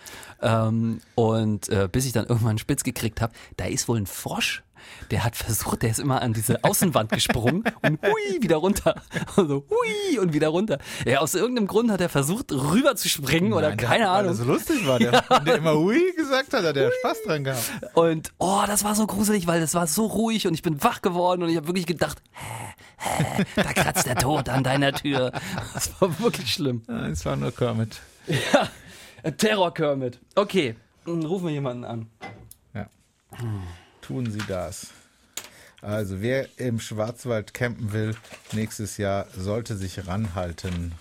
Ähm, 0.43 1.01
und 1.15 1.69
äh, 1.69 1.89
bis 1.91 2.07
ich 2.07 2.13
dann 2.13 2.27
irgendwann 2.27 2.59
spitz 2.59 2.83
gekriegt 2.83 3.21
habe, 3.21 3.33
da 3.57 3.67
ist 3.67 3.89
wohl 3.89 3.99
ein 3.99 4.07
Frosch. 4.07 4.63
Der 5.11 5.25
hat 5.25 5.37
versucht, 5.37 5.83
der 5.83 5.91
ist 5.91 5.99
immer 5.99 6.23
an 6.23 6.33
diese 6.33 6.63
Außenwand 6.63 7.11
gesprungen 7.11 7.65
und 7.83 8.01
hui, 8.03 8.43
wieder 8.43 8.57
runter. 8.57 8.95
Und 9.37 9.49
so 9.49 9.67
hui 9.69 10.19
und 10.19 10.33
wieder 10.33 10.49
runter. 10.49 10.79
Ja, 11.05 11.19
aus 11.19 11.35
irgendeinem 11.35 11.67
Grund 11.67 11.91
hat 11.91 12.01
er 12.01 12.09
versucht, 12.09 12.53
rüber 12.53 12.97
zu 12.97 13.09
springen 13.09 13.53
oder 13.53 13.75
keine 13.77 14.05
der, 14.05 14.11
Ahnung. 14.11 14.23
Weil 14.23 14.29
das 14.29 14.39
so 14.39 14.45
lustig 14.45 14.87
war. 14.87 14.99
Der, 14.99 15.13
ja. 15.31 15.41
der 15.41 15.57
immer 15.57 15.75
hui 15.75 16.13
gesagt 16.17 16.53
hat, 16.53 16.65
hat 16.65 16.77
er 16.77 16.91
Spaß 17.01 17.23
dran 17.27 17.45
gehabt. 17.45 17.71
Und 17.95 18.33
oh, 18.39 18.63
das 18.67 18.85
war 18.85 18.95
so 18.95 19.07
gruselig, 19.07 19.47
weil 19.47 19.61
das 19.61 19.75
war 19.75 19.87
so 19.87 20.07
ruhig 20.07 20.47
und 20.47 20.55
ich 20.55 20.63
bin 20.63 20.83
wach 20.83 21.03
geworden 21.03 21.43
und 21.43 21.49
ich 21.49 21.57
habe 21.57 21.67
wirklich 21.67 21.87
gedacht, 21.87 22.23
hä, 22.33 22.75
hä, 22.99 23.45
da 23.57 23.73
kratzt 23.73 24.07
der 24.07 24.17
Tod 24.17 24.49
an 24.49 24.65
deiner 24.65 24.93
Tür. 24.93 25.33
Das 25.75 25.93
war 26.01 26.19
wirklich 26.21 26.53
schlimm. 26.53 26.83
Es 27.11 27.25
war 27.25 27.37
nur 27.37 27.53
Kermit. 27.53 28.01
Ja, 28.27 29.31
Terror 29.33 29.75
Kermit. 29.75 30.21
Okay, 30.35 30.77
rufen 31.07 31.47
wir 31.47 31.53
jemanden 31.53 31.85
an. 31.85 32.07
Ja. 32.75 32.89
Tun 34.11 34.29
Sie 34.29 34.43
das. 34.49 34.89
Also, 35.83 36.21
wer 36.21 36.49
im 36.59 36.81
Schwarzwald 36.81 37.55
campen 37.55 37.93
will, 37.93 38.17
nächstes 38.51 38.97
Jahr 38.97 39.29
sollte 39.37 39.77
sich 39.77 40.05
ranhalten. 40.09 40.97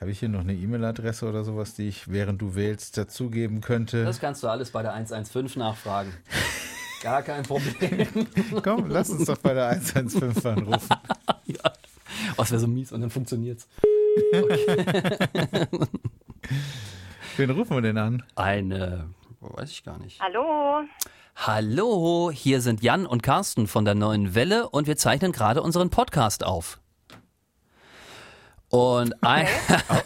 Habe 0.00 0.10
ich 0.10 0.18
hier 0.18 0.28
noch 0.28 0.40
eine 0.40 0.52
E-Mail-Adresse 0.52 1.28
oder 1.28 1.44
sowas, 1.44 1.74
die 1.74 1.86
ich, 1.86 2.10
während 2.10 2.42
du 2.42 2.56
wählst, 2.56 2.98
dazugeben 2.98 3.60
könnte? 3.60 4.04
Das 4.04 4.18
kannst 4.18 4.42
du 4.42 4.48
alles 4.48 4.72
bei 4.72 4.82
der 4.82 4.94
115 4.94 5.60
nachfragen. 5.60 6.12
Gar 7.02 7.22
kein 7.22 7.44
Problem. 7.44 8.08
Komm, 8.64 8.90
lass 8.90 9.10
uns 9.10 9.26
doch 9.26 9.38
bei 9.38 9.54
der 9.54 9.68
115 9.68 10.50
anrufen. 10.50 10.88
ja. 11.44 11.72
Oh, 12.32 12.38
das 12.38 12.50
wäre 12.50 12.60
so 12.60 12.66
mies 12.66 12.90
und 12.90 13.00
dann 13.00 13.10
funktioniert's. 13.10 13.68
Okay. 14.32 15.66
Wen 17.36 17.50
rufen 17.50 17.76
wir 17.76 17.82
denn 17.82 17.96
an? 17.96 18.24
Eine, 18.34 19.08
weiß 19.38 19.70
ich 19.70 19.84
gar 19.84 20.00
nicht. 20.00 20.20
Hallo. 20.20 20.82
Hallo, 21.42 22.30
hier 22.30 22.60
sind 22.60 22.82
Jan 22.82 23.06
und 23.06 23.22
Carsten 23.22 23.66
von 23.66 23.86
der 23.86 23.94
Neuen 23.94 24.34
Welle 24.34 24.68
und 24.68 24.86
wir 24.86 24.98
zeichnen 24.98 25.32
gerade 25.32 25.62
unseren 25.62 25.88
Podcast 25.88 26.44
auf. 26.44 26.80
Und 28.68 29.14
ein 29.22 29.48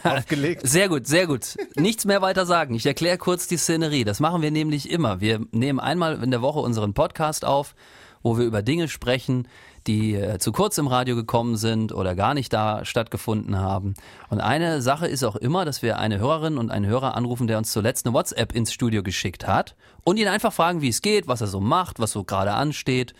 aufgelegt. 0.03 0.61
Sehr 0.65 0.87
gut, 0.87 1.07
sehr 1.07 1.27
gut. 1.27 1.57
Nichts 1.75 2.05
mehr 2.05 2.21
weiter 2.21 2.45
sagen. 2.45 2.73
Ich 2.73 2.85
erkläre 2.85 3.17
kurz 3.17 3.47
die 3.47 3.57
Szenerie. 3.57 4.05
Das 4.05 4.21
machen 4.21 4.41
wir 4.41 4.49
nämlich 4.49 4.89
immer. 4.89 5.19
Wir 5.19 5.41
nehmen 5.51 5.81
einmal 5.81 6.23
in 6.23 6.31
der 6.31 6.41
Woche 6.41 6.59
unseren 6.59 6.93
Podcast 6.93 7.43
auf, 7.43 7.75
wo 8.23 8.37
wir 8.37 8.45
über 8.45 8.61
Dinge 8.61 8.87
sprechen, 8.87 9.49
die 9.87 10.15
äh, 10.15 10.39
zu 10.39 10.51
kurz 10.51 10.77
im 10.77 10.87
Radio 10.87 11.15
gekommen 11.15 11.57
sind 11.57 11.91
oder 11.91 12.15
gar 12.15 12.33
nicht 12.33 12.51
da 12.53 12.85
stattgefunden 12.85 13.57
haben. 13.57 13.93
Und 14.29 14.39
eine 14.39 14.81
Sache 14.81 15.07
ist 15.07 15.23
auch 15.23 15.35
immer, 15.35 15.65
dass 15.65 15.81
wir 15.81 15.99
eine 15.99 16.19
Hörerin 16.19 16.57
und 16.57 16.71
einen 16.71 16.85
Hörer 16.85 17.15
anrufen, 17.15 17.47
der 17.47 17.57
uns 17.57 17.71
zuletzt 17.71 18.05
eine 18.05 18.13
WhatsApp 18.13 18.53
ins 18.53 18.73
Studio 18.73 19.03
geschickt 19.03 19.47
hat 19.47 19.75
und 20.03 20.17
ihn 20.17 20.27
einfach 20.27 20.53
fragen, 20.53 20.81
wie 20.81 20.89
es 20.89 21.01
geht, 21.01 21.27
was 21.27 21.41
er 21.41 21.47
so 21.47 21.59
macht, 21.59 21.99
was 21.99 22.11
so 22.11 22.23
gerade 22.23 22.53
ansteht. 22.53 23.13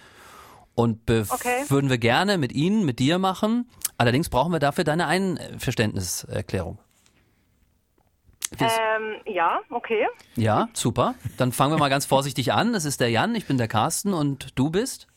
Und 0.74 1.10
okay. 1.10 1.64
würden 1.70 1.90
wir 1.90 1.98
gerne 1.98 2.38
mit 2.38 2.52
Ihnen, 2.52 2.86
mit 2.86 3.00
dir 3.00 3.18
machen. 3.18 3.70
Allerdings 3.98 4.30
brauchen 4.30 4.52
wir 4.52 4.60
dafür 4.60 4.84
deine 4.84 5.08
Einverständniserklärung. 5.08 6.80
Ähm, 8.60 9.16
ja, 9.26 9.60
okay. 9.70 10.06
Ja, 10.36 10.70
super. 10.74 11.16
Dann 11.38 11.52
fangen 11.52 11.74
wir 11.74 11.78
mal 11.78 11.90
ganz 11.90 12.06
vorsichtig 12.06 12.54
an. 12.54 12.74
Das 12.74 12.86
ist 12.86 13.00
der 13.00 13.10
Jan, 13.10 13.36
ich 13.36 13.48
bin 13.48 13.58
der 13.58 13.68
Carsten 13.68 14.14
und 14.14 14.58
du 14.58 14.70
bist? 14.70 15.08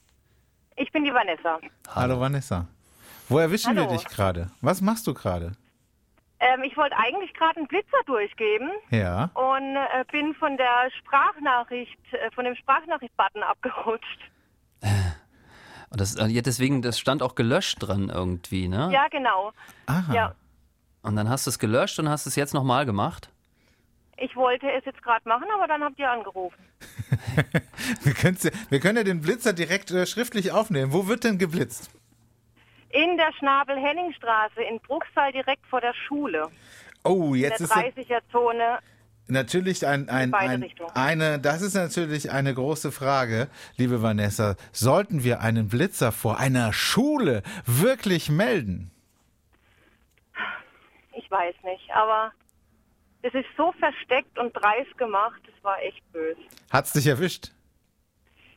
Ich 0.79 0.93
bin 0.93 1.05
die 1.05 1.13
Vanessa. 1.13 1.59
Hallo 1.95 2.21
Vanessa. 2.21 2.67
Wo 3.29 3.39
erwischen 3.39 3.77
Hallo. 3.77 3.91
wir 3.91 3.97
dich 3.97 4.07
gerade? 4.07 4.51
Was 4.61 4.81
machst 4.81 5.07
du 5.07 5.15
gerade? 5.15 5.53
Ähm, 6.41 6.63
ich 6.63 6.77
wollte 6.77 6.97
eigentlich 6.97 7.35
gerade 7.35 7.57
einen 7.57 7.67
Blitzer 7.67 7.99
durchgeben. 8.07 8.71
Ja. 8.91 9.31
Und 9.35 9.77
äh, 9.77 10.05
bin 10.13 10.35
von 10.35 10.57
der 10.57 10.89
Sprachnachricht, 10.99 11.99
äh, 12.13 12.31
von 12.31 12.45
dem 12.45 12.55
Sprachnachricht-Button 12.55 13.43
abgerutscht. 13.43 14.21
Und 15.91 16.01
das, 16.01 16.15
äh, 16.15 16.43
deswegen, 16.43 16.81
das 16.83 16.99
stand 16.99 17.23
auch 17.23 17.35
gelöscht 17.35 17.79
dran 17.81 18.09
irgendwie, 18.09 18.69
ne? 18.69 18.91
Ja, 18.93 19.09
genau. 19.09 19.53
Aha. 19.87 20.15
Ja. 20.15 20.35
Und 21.03 21.17
dann 21.17 21.29
hast 21.29 21.47
du 21.47 21.51
es 21.51 21.59
gelöscht 21.59 21.99
und 21.99 22.09
hast 22.09 22.27
es 22.27 22.37
jetzt 22.37 22.55
nochmal 22.55 22.87
gemacht? 22.87 23.31
Ich 24.21 24.35
wollte 24.35 24.71
es 24.71 24.85
jetzt 24.85 25.03
gerade 25.03 25.29
machen, 25.29 25.47
aber 25.55 25.67
dann 25.69 25.83
habt 25.83 25.99
ihr 25.99 26.11
angerufen. 26.11 26.59
wir, 28.03 28.15
wir, 28.71 28.81
können 28.81 28.97
ja 28.99 29.05
den 29.05 29.21
Blitzer 29.21 29.53
direkt 29.53 29.91
äh, 29.91 30.07
schriftlich 30.07 30.51
aufnehmen. 30.53 30.93
Wo 30.93 31.07
wird 31.07 31.25
denn 31.25 31.39
geblitzt? 31.39 31.91
In 32.91 33.17
der 33.17 33.33
Schnabel-Henning-Straße 33.39 34.63
in 34.63 34.81
Bruchsal 34.81 35.33
direkt 35.33 35.67
vor 35.67 35.81
der 35.81 35.95
Schule. 35.95 36.49
Oh, 37.05 37.35
jetzt 37.35 37.61
in 37.61 37.69
der 37.69 37.93
30er-Zone. 37.93 38.79
Natürlich 39.29 39.87
ein, 39.87 40.09
ein, 40.09 40.33
ein, 40.33 40.65
eine, 40.95 41.39
das 41.39 41.61
ist 41.61 41.75
natürlich 41.75 42.33
eine 42.33 42.55
große 42.55 42.91
Frage, 42.91 43.49
liebe 43.77 44.03
Vanessa. 44.03 44.57
Sollten 44.73 45.23
wir 45.23 45.41
einen 45.43 45.69
Blitzer 45.69 46.13
vor 46.13 46.39
einer 46.39 46.73
Schule 46.73 47.43
wirklich 47.67 48.31
melden? 48.31 48.91
Ich 51.13 51.31
weiß 51.31 51.55
nicht, 51.63 51.91
aber 51.93 52.33
es 53.23 53.35
ist 53.35 53.47
so 53.57 53.73
versteckt 53.79 54.39
und 54.39 54.53
dreist 54.55 54.97
gemacht, 54.97 55.41
das 55.45 55.65
war 55.65 55.81
echt 55.83 56.01
böse. 56.13 56.41
Hat's 56.71 56.93
dich 56.93 57.07
erwischt? 57.07 57.53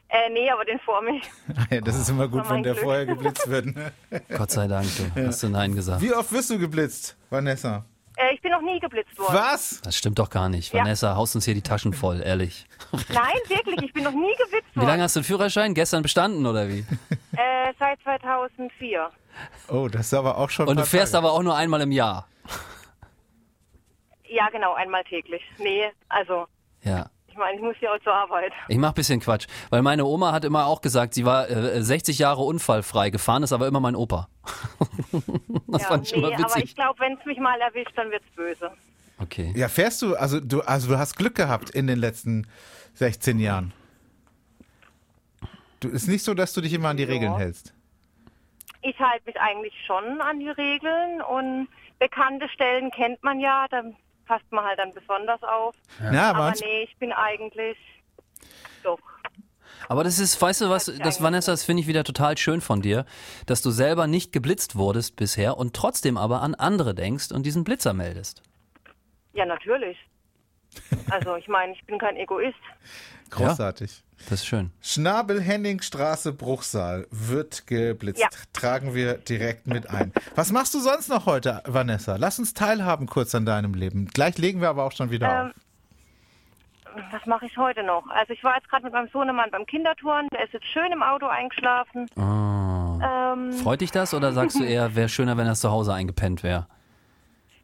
Äh, 0.10 0.30
nee, 0.32 0.50
aber 0.50 0.65
den 0.65 0.80
vor 0.80 1.02
mich. 1.02 1.24
ja, 1.71 1.80
das 1.80 1.95
ist 1.97 2.10
immer 2.10 2.28
gut, 2.28 2.50
wenn 2.50 2.63
der 2.63 2.74
Glück. 2.74 2.84
vorher 2.84 3.06
geblitzt 3.06 3.50
wird. 3.50 3.67
Ne? 3.67 3.93
Gott 4.38 4.52
sei 4.52 4.67
Dank, 4.67 4.88
du 5.15 5.26
hast 5.26 5.41
du 5.41 5.50
Nein 5.50 5.74
gesagt. 5.74 6.02
Wie 6.02 6.13
oft 6.13 6.32
wirst 6.34 6.50
du 6.50 6.60
geblitzt, 6.60 7.15
Vanessa? 7.30 7.86
Äh, 8.17 8.34
ich 8.34 8.41
bin 8.41 8.52
noch 8.52 8.62
nie 8.62 8.78
geblitzt 8.80 9.17
worden. 9.17 9.34
Was? 9.34 9.80
Das 9.82 9.95
stimmt 9.95 10.19
doch 10.19 10.30
gar 10.30 10.50
nicht. 10.50 10.74
Ja. 10.74 10.82
Vanessa, 10.82 11.15
haust 11.15 11.34
uns 11.36 11.45
hier 11.45 11.54
die 11.54 11.62
Taschen 11.62 11.93
voll, 11.93 12.21
ehrlich. 12.21 12.67
Nein, 12.91 13.38
wirklich, 13.47 13.82
ich 13.84 13.93
bin 13.93 14.04
noch 14.04 14.12
nie 14.12 14.36
geblitzt 14.38 14.76
worden. 14.76 14.86
Wie 14.86 14.86
lange 14.86 15.04
hast 15.04 15.15
du 15.15 15.21
den 15.21 15.26
Führerschein? 15.26 15.74
Gestern 15.74 16.04
bestanden 16.04 16.45
oder 16.45 16.67
wie? 16.67 16.80
Äh, 17.38 17.74
seit 17.80 18.02
2004. 18.04 19.10
Oh, 19.69 19.88
das 19.88 20.08
ist 20.08 20.13
aber 20.13 20.38
auch 20.38 20.50
schon. 20.50 20.67
Und 20.67 20.78
du 20.78 20.86
fährst 20.86 21.13
Tage. 21.13 21.26
aber 21.26 21.34
auch 21.34 21.41
nur 21.41 21.56
einmal 21.56 21.80
im 21.80 21.91
Jahr. 21.93 22.28
Ja, 24.41 24.49
genau, 24.49 24.73
einmal 24.73 25.04
täglich. 25.04 25.43
Nee, 25.60 25.91
also. 26.10 26.47
Ja. 26.82 27.12
Ich 27.27 27.38
meine, 27.38 27.58
ich 27.58 27.62
muss 27.62 27.75
ja 27.80 27.93
auch 27.93 27.99
zur 27.99 28.13
Arbeit. 28.13 28.51
Ich 28.69 28.77
mach 28.77 28.91
bisschen 28.93 29.19
Quatsch, 29.19 29.45
weil 29.69 29.84
meine 29.84 30.04
Oma 30.04 30.32
hat 30.32 30.43
immer 30.45 30.65
auch 30.65 30.82
gesagt, 30.82 31.13
sie 31.13 31.25
war 31.25 31.47
äh, 31.47 31.82
60 31.82 32.17
Jahre 32.17 32.41
unfallfrei 32.41 33.12
gefahren, 33.12 33.43
ist 33.43 33.54
aber 33.54 33.67
immer 33.67 33.80
mein 33.80 33.95
Opa. 33.95 34.30
das 35.67 35.84
ja, 35.84 35.88
fand 35.88 36.08
ich 36.08 36.13
nee, 36.13 36.17
immer 36.17 36.32
witzig. 36.32 36.45
aber 36.45 36.63
ich 36.63 36.75
glaube, 36.75 36.99
wenn 36.99 37.13
es 37.13 37.25
mich 37.25 37.38
mal 37.38 37.62
erwischt, 37.62 37.95
dann 37.95 38.10
wird's 38.10 38.25
böse. 38.36 38.71
Okay. 39.19 39.54
Ja, 39.56 39.69
fährst 39.69 40.01
du, 40.01 40.15
also 40.15 40.39
du, 40.39 40.62
also 40.62 40.89
du 40.89 40.97
hast 40.97 41.15
Glück 41.15 41.36
gehabt 41.36 41.69
in 41.69 41.86
den 41.86 41.99
letzten 41.99 42.47
16 42.95 43.39
Jahren. 43.39 43.73
Du 45.82 45.88
ist 45.88 46.08
nicht 46.08 46.23
so, 46.23 46.34
dass 46.34 46.54
du 46.54 46.62
dich 46.62 46.73
immer 46.73 46.89
an 46.89 46.97
die 46.97 47.04
ja. 47.04 47.10
Regeln 47.10 47.38
hältst. 47.38 47.75
Ich 48.82 48.97
halte 48.99 49.23
mich 49.27 49.39
eigentlich 49.39 49.75
schon 49.86 50.19
an 50.19 50.39
die 50.39 50.49
Regeln 50.49 51.21
und 51.21 51.67
bekannte 51.99 52.49
Stellen 52.49 52.89
kennt 52.89 53.21
man 53.23 53.39
ja, 53.39 53.67
da 53.69 53.84
passt 54.32 54.50
man 54.50 54.63
halt 54.63 54.80
dann 54.80 54.94
besonders 54.94 55.44
auf. 55.44 55.76
Ja, 56.00 56.30
aber, 56.30 56.46
aber 56.46 56.54
nee, 56.62 56.84
ich 56.84 56.98
bin 57.00 57.12
eigentlich 57.12 57.78
doch. 58.82 58.98
Aber 59.89 60.06
das 60.06 60.20
ist, 60.20 60.41
weißt 60.41 60.62
du 60.62 60.70
was, 60.70 60.86
das 60.86 61.22
Vanessa, 61.22 61.52
das 61.52 61.65
finde 61.65 61.82
ich 61.82 61.88
wieder 61.88 62.06
total 62.06 62.38
schön 62.38 62.62
von 62.62 62.82
dir, 62.82 63.06
dass 63.46 63.62
du 63.62 63.72
selber 63.72 64.08
nicht 64.08 64.32
geblitzt 64.32 64.78
wurdest 64.78 65.17
bisher 65.17 65.58
und 65.58 65.76
trotzdem 65.76 66.15
aber 66.15 66.41
an 66.41 66.56
andere 66.56 66.96
denkst 66.96 67.34
und 67.34 67.46
diesen 67.46 67.65
Blitzer 67.65 67.91
meldest. 67.91 68.41
Ja, 69.34 69.46
natürlich. 69.46 69.98
Also 71.10 71.36
ich 71.36 71.50
meine, 71.50 71.74
ich 71.74 71.86
bin 71.86 72.00
kein 72.00 72.15
Egoist. 72.15 72.56
Großartig. 73.32 73.91
Ja. 73.91 74.26
Das 74.30 74.41
ist 74.41 74.46
schön. 74.46 74.72
Schnabel-Henning-Straße, 74.82 76.34
Bruchsal 76.34 77.08
wird 77.10 77.65
geblitzt. 77.65 78.22
Ja. 78.22 78.28
Tragen 78.54 78.94
wir 78.94 79.15
direkt 79.15 79.65
mit 79.65 79.89
ein. 79.89 80.13
Was 80.36 80.52
machst 80.52 80.74
du 80.76 80.80
sonst 80.80 81.10
noch 81.10 81.26
heute, 81.26 81.63
Vanessa? 81.65 82.17
Lass 82.17 82.38
uns 82.38 82.54
teilhaben 82.54 83.08
kurz 83.08 83.34
an 83.34 83.46
deinem 83.46 83.74
Leben. 83.74 84.06
Gleich 84.08 84.38
legen 84.38 84.62
wir 84.62 84.70
aber 84.70 84.84
auch 84.84 84.91
schon 84.91 85.10
wieder 85.10 85.28
ähm, 85.28 85.52
auf. 86.94 87.04
was 87.12 87.26
mache 87.26 87.48
ich 87.48 87.58
heute 87.58 87.82
noch? 87.84 88.08
Also 88.10 88.34
ich 88.34 88.44
war 88.44 88.56
jetzt 88.56 88.70
gerade 88.70 88.84
mit 88.84 88.94
meinem 88.94 89.10
Sohnemann 89.12 89.50
beim 89.50 89.65
Kindertouren, 89.65 90.28
der 90.32 90.44
ist 90.46 90.54
jetzt 90.54 90.67
schön 90.67 90.91
im 90.91 91.02
Auto 91.02 91.26
eingeschlafen. 91.26 92.08
Ah. 92.15 93.34
Ähm, 93.34 93.54
Freut 93.54 93.82
dich 93.82 93.91
das 93.91 94.13
oder 94.13 94.34
sagst 94.34 94.60
du 94.60 94.63
eher, 94.65 94.96
wäre 94.96 95.10
schöner, 95.10 95.36
wenn 95.38 95.48
er 95.48 95.56
zu 95.56 95.72
Hause 95.72 95.94
eingepennt 95.96 96.44
wäre? 96.44 96.67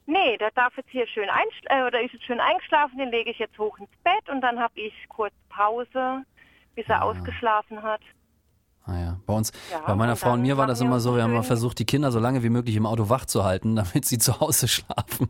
Nee, 0.07 0.37
der 0.37 0.51
darf 0.51 0.75
jetzt 0.75 0.89
hier 0.89 1.05
schön 1.07 1.29
einschlafen, 1.29 1.83
äh, 1.83 1.85
oder 1.85 2.01
ist 2.01 2.13
jetzt 2.13 2.25
schön 2.25 2.39
eingeschlafen, 2.39 2.97
den 2.97 3.09
lege 3.09 3.29
ich 3.29 3.37
jetzt 3.37 3.57
hoch 3.59 3.77
ins 3.77 3.89
Bett 4.03 4.27
und 4.29 4.41
dann 4.41 4.59
habe 4.59 4.73
ich 4.79 4.93
kurz 5.09 5.33
Pause, 5.49 6.23
bis 6.75 6.87
er 6.87 7.03
ausgeschlafen 7.03 7.83
hat. 7.83 8.01
Ah 8.85 8.97
ja, 8.97 9.19
bei 9.25 9.33
uns, 9.33 9.51
Ja, 9.69 9.79
bei 9.85 9.95
meiner 9.95 10.15
Frau 10.15 10.31
und 10.33 10.41
mir 10.41 10.57
war 10.57 10.65
das 10.65 10.79
immer 10.79 10.99
so, 10.99 11.15
wir 11.15 11.23
haben 11.23 11.31
immer 11.31 11.43
versucht, 11.43 11.77
die 11.77 11.85
Kinder 11.85 12.09
so 12.09 12.19
lange 12.19 12.41
wie 12.41 12.49
möglich 12.49 12.75
im 12.77 12.85
Auto 12.85 13.09
wach 13.09 13.25
zu 13.25 13.43
halten, 13.43 13.75
damit 13.75 14.05
sie 14.05 14.17
zu 14.17 14.39
Hause 14.39 14.67
schlafen. 14.67 15.27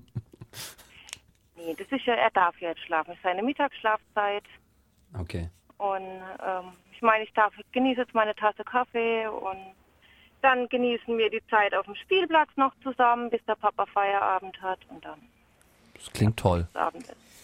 Nee, 1.55 1.75
das 1.77 1.87
ist 1.89 2.05
ja, 2.05 2.13
er 2.13 2.29
darf 2.31 2.59
ja 2.61 2.69
jetzt 2.69 2.81
schlafen, 2.81 3.07
das 3.09 3.17
ist 3.17 3.23
seine 3.23 3.43
Mittagsschlafzeit. 3.43 4.43
Okay. 5.19 5.49
Und 5.77 6.03
ähm, 6.03 6.73
ich 6.91 7.01
meine, 7.01 7.23
ich 7.23 7.33
darf 7.33 7.53
genieße 7.71 8.01
jetzt 8.01 8.13
meine 8.13 8.35
Tasse 8.35 8.63
Kaffee 8.63 9.27
und 9.27 9.57
dann 10.41 10.67
genießen 10.69 11.17
wir 11.17 11.29
die 11.29 11.41
Zeit 11.49 11.73
auf 11.73 11.85
dem 11.85 11.95
Spielplatz 11.95 12.49
noch 12.55 12.73
zusammen, 12.83 13.29
bis 13.29 13.43
der 13.45 13.55
Papa 13.55 13.85
Feierabend 13.87 14.61
hat 14.61 14.79
und 14.89 15.03
dann 15.03 15.19
Das 15.95 16.11
klingt 16.13 16.37
toll. 16.37 16.67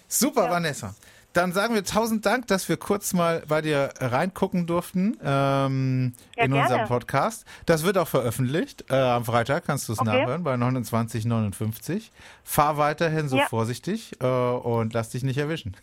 Super, 0.08 0.50
Vanessa. 0.50 0.94
Dann 1.34 1.52
sagen 1.52 1.74
wir 1.74 1.84
tausend 1.84 2.28
Dank, 2.28 2.46
dass 2.46 2.70
wir 2.70 2.78
kurz 2.78 3.12
mal 3.14 3.42
bei 3.48 3.62
dir 3.64 3.90
reingucken 4.00 4.68
durften 4.68 5.18
ähm, 5.24 6.14
Ja, 6.38 6.44
in 6.44 6.52
gerne. 6.52 6.62
unserem 6.62 6.88
Podcast. 6.88 7.46
Das 7.66 7.84
wird 7.84 7.98
auch 7.98 8.08
veröffentlicht. 8.08 8.86
Äh, 8.92 8.96
am 8.96 9.26
Freitag 9.26 9.66
kannst 9.66 9.90
du 9.90 9.94
es 9.94 10.00
Okay. 10.00 10.10
nachhören 10.22 10.44
bei 10.44 10.54
29,59. 10.54 12.12
Fahr 12.44 12.78
weiterhin 12.78 13.28
so 13.30 13.38
Ja. 13.38 13.48
vorsichtig 13.48 14.22
äh, 14.22 14.26
und 14.28 14.94
lass 14.94 15.10
dich 15.10 15.24
nicht 15.24 15.40
erwischen. 15.40 15.76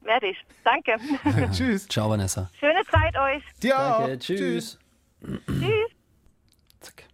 Werde 0.00 0.28
ich. 0.28 0.38
Danke. 0.64 0.96
Tschüss. 1.52 1.86
Ciao, 1.88 2.08
Vanessa. 2.08 2.48
Schöne 2.58 2.80
Zeit 2.90 3.14
euch. 3.18 3.42
Dir 3.62 3.78
auch. 3.78 4.06
tschüss. 4.18 4.18
Tschüss. 4.38 4.78
Zack. 6.80 7.04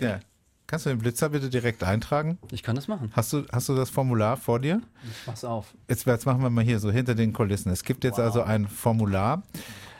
Ja. 0.00 0.20
Kannst 0.66 0.84
du 0.84 0.90
den 0.90 0.98
Blitzer 0.98 1.28
bitte 1.28 1.48
direkt 1.48 1.84
eintragen? 1.84 2.38
Ich 2.50 2.64
kann 2.64 2.74
das 2.74 2.88
machen. 2.88 3.12
Hast 3.14 3.32
du, 3.32 3.44
hast 3.52 3.68
du 3.68 3.76
das 3.76 3.88
Formular 3.88 4.36
vor 4.36 4.58
dir? 4.58 4.82
Ich 5.04 5.26
mach's 5.26 5.44
auf. 5.44 5.74
Jetzt, 5.88 6.06
jetzt 6.06 6.26
machen 6.26 6.42
wir 6.42 6.50
mal 6.50 6.64
hier 6.64 6.80
so 6.80 6.90
hinter 6.90 7.14
den 7.14 7.32
Kulissen. 7.32 7.70
Es 7.70 7.84
gibt 7.84 8.02
jetzt 8.02 8.18
also 8.18 8.42
ein 8.42 8.66
Formular. 8.66 9.44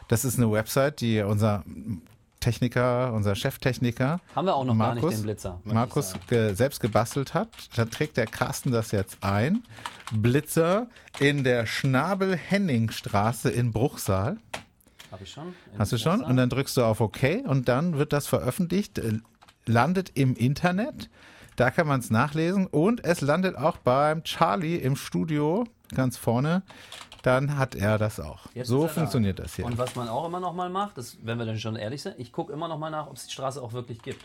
Das 0.09 0.25
ist 0.25 0.39
eine 0.39 0.51
Website, 0.51 1.01
die 1.01 1.21
unser 1.21 1.63
Techniker, 2.41 3.13
unser 3.13 3.35
Cheftechniker 3.35 4.21
Haben 4.35 4.47
wir 4.47 4.55
auch 4.55 4.65
noch 4.65 4.79
gar 4.79 4.95
nicht 4.95 5.03
Markus, 5.03 5.19
den 5.19 5.25
Blitzer. 5.25 5.61
Markus 5.65 6.15
ge 6.29 6.55
selbst 6.55 6.81
gebastelt 6.81 7.35
hat. 7.35 7.49
Da 7.77 7.85
trägt 7.87 8.17
der 8.17 8.27
Carsten 8.27 8.73
das 8.73 8.91
jetzt 8.93 9.19
ein. 9.23 9.63
Blitzer 10.13 10.89
in 11.19 11.45
der 11.45 11.67
Schnabel-Henning-Straße 11.67 13.51
in 13.51 13.73
Bruchsal. 13.73 14.39
Hab 15.17 15.23
ich 15.23 15.33
schon. 15.33 15.55
Hast 15.79 15.93
du 15.93 15.99
schon? 15.99 16.23
Und 16.23 16.37
dann 16.37 16.51
drückst 16.51 16.77
du 16.77 16.83
auf 16.83 17.01
OK 17.01 17.43
und 17.47 17.69
dann 17.69 17.97
wird 17.97 18.13
das 18.13 18.27
veröffentlicht, 18.27 18.99
äh, 18.99 19.15
landet 19.65 20.11
im 20.15 20.37
Internet. 20.37 21.09
Da 21.57 21.71
kann 21.71 21.87
man 21.87 22.01
es 22.01 22.11
nachlesen 22.11 22.67
und 22.67 23.03
es 23.03 23.23
landet 23.23 23.57
auch 23.57 23.79
beim 23.79 24.25
Charlie 24.25 24.77
im 24.77 24.95
Studio 24.95 25.65
ganz 25.95 26.19
vorne. 26.19 26.63
Dann 27.23 27.57
hat 27.57 27.75
er 27.75 27.97
das 27.97 28.21
auch. 28.21 28.47
Jetzt 28.53 28.69
so 28.69 28.83
er 28.83 28.89
da. 28.89 28.93
funktioniert 28.93 29.39
das 29.39 29.57
hier. 29.57 29.65
Und 29.65 29.79
was 29.79 29.97
man 29.97 30.09
auch 30.09 30.27
immer 30.27 30.39
noch 30.39 30.53
mal 30.53 30.69
macht, 30.69 30.99
das, 30.99 31.17
wenn 31.23 31.39
wir 31.39 31.47
dann 31.47 31.59
schon 31.59 31.77
ehrlich 31.77 32.03
sind, 32.03 32.17
ich 32.19 32.31
gucke 32.31 32.53
immer 32.53 32.69
noch 32.69 32.79
mal 32.79 32.91
nach, 32.91 33.07
ob 33.07 33.17
es 33.17 33.27
die 33.27 33.33
Straße 33.33 33.63
auch 33.63 33.73
wirklich 33.73 34.03
gibt. 34.03 34.23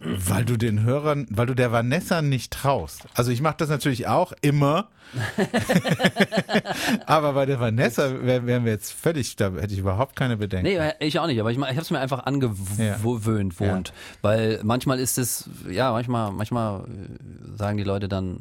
Weil 0.00 0.44
du 0.44 0.56
den 0.56 0.82
Hörern, 0.82 1.26
weil 1.30 1.46
du 1.46 1.54
der 1.54 1.72
Vanessa 1.72 2.20
nicht 2.20 2.52
traust. 2.52 3.04
Also 3.14 3.30
ich 3.30 3.40
mache 3.40 3.54
das 3.58 3.68
natürlich 3.68 4.06
auch 4.06 4.32
immer. 4.42 4.88
Aber 7.06 7.32
bei 7.32 7.46
der 7.46 7.60
Vanessa 7.60 8.10
wär- 8.22 8.46
wären 8.46 8.64
wir 8.64 8.72
jetzt 8.72 8.92
völlig, 8.92 9.36
da 9.36 9.52
hätte 9.52 9.72
ich 9.72 9.78
überhaupt 9.78 10.16
keine 10.16 10.36
Bedenken. 10.36 10.66
Nee, 10.66 10.92
ich 11.00 11.18
auch 11.18 11.26
nicht, 11.26 11.40
aber 11.40 11.50
ich, 11.50 11.58
ich 11.58 11.62
habe 11.64 11.80
es 11.80 11.90
mir 11.90 12.00
einfach 12.00 12.24
angewöhnt, 12.26 12.78
Ja. 12.78 13.02
wohnt. 13.04 13.92
Weil 14.22 14.60
manchmal 14.62 14.98
ist 14.98 15.18
es, 15.18 15.48
ja, 15.70 15.92
manchmal, 15.92 16.32
manchmal 16.32 16.80
äh, 16.84 17.56
sagen 17.56 17.76
die 17.78 17.84
Leute 17.84 18.08
dann, 18.08 18.40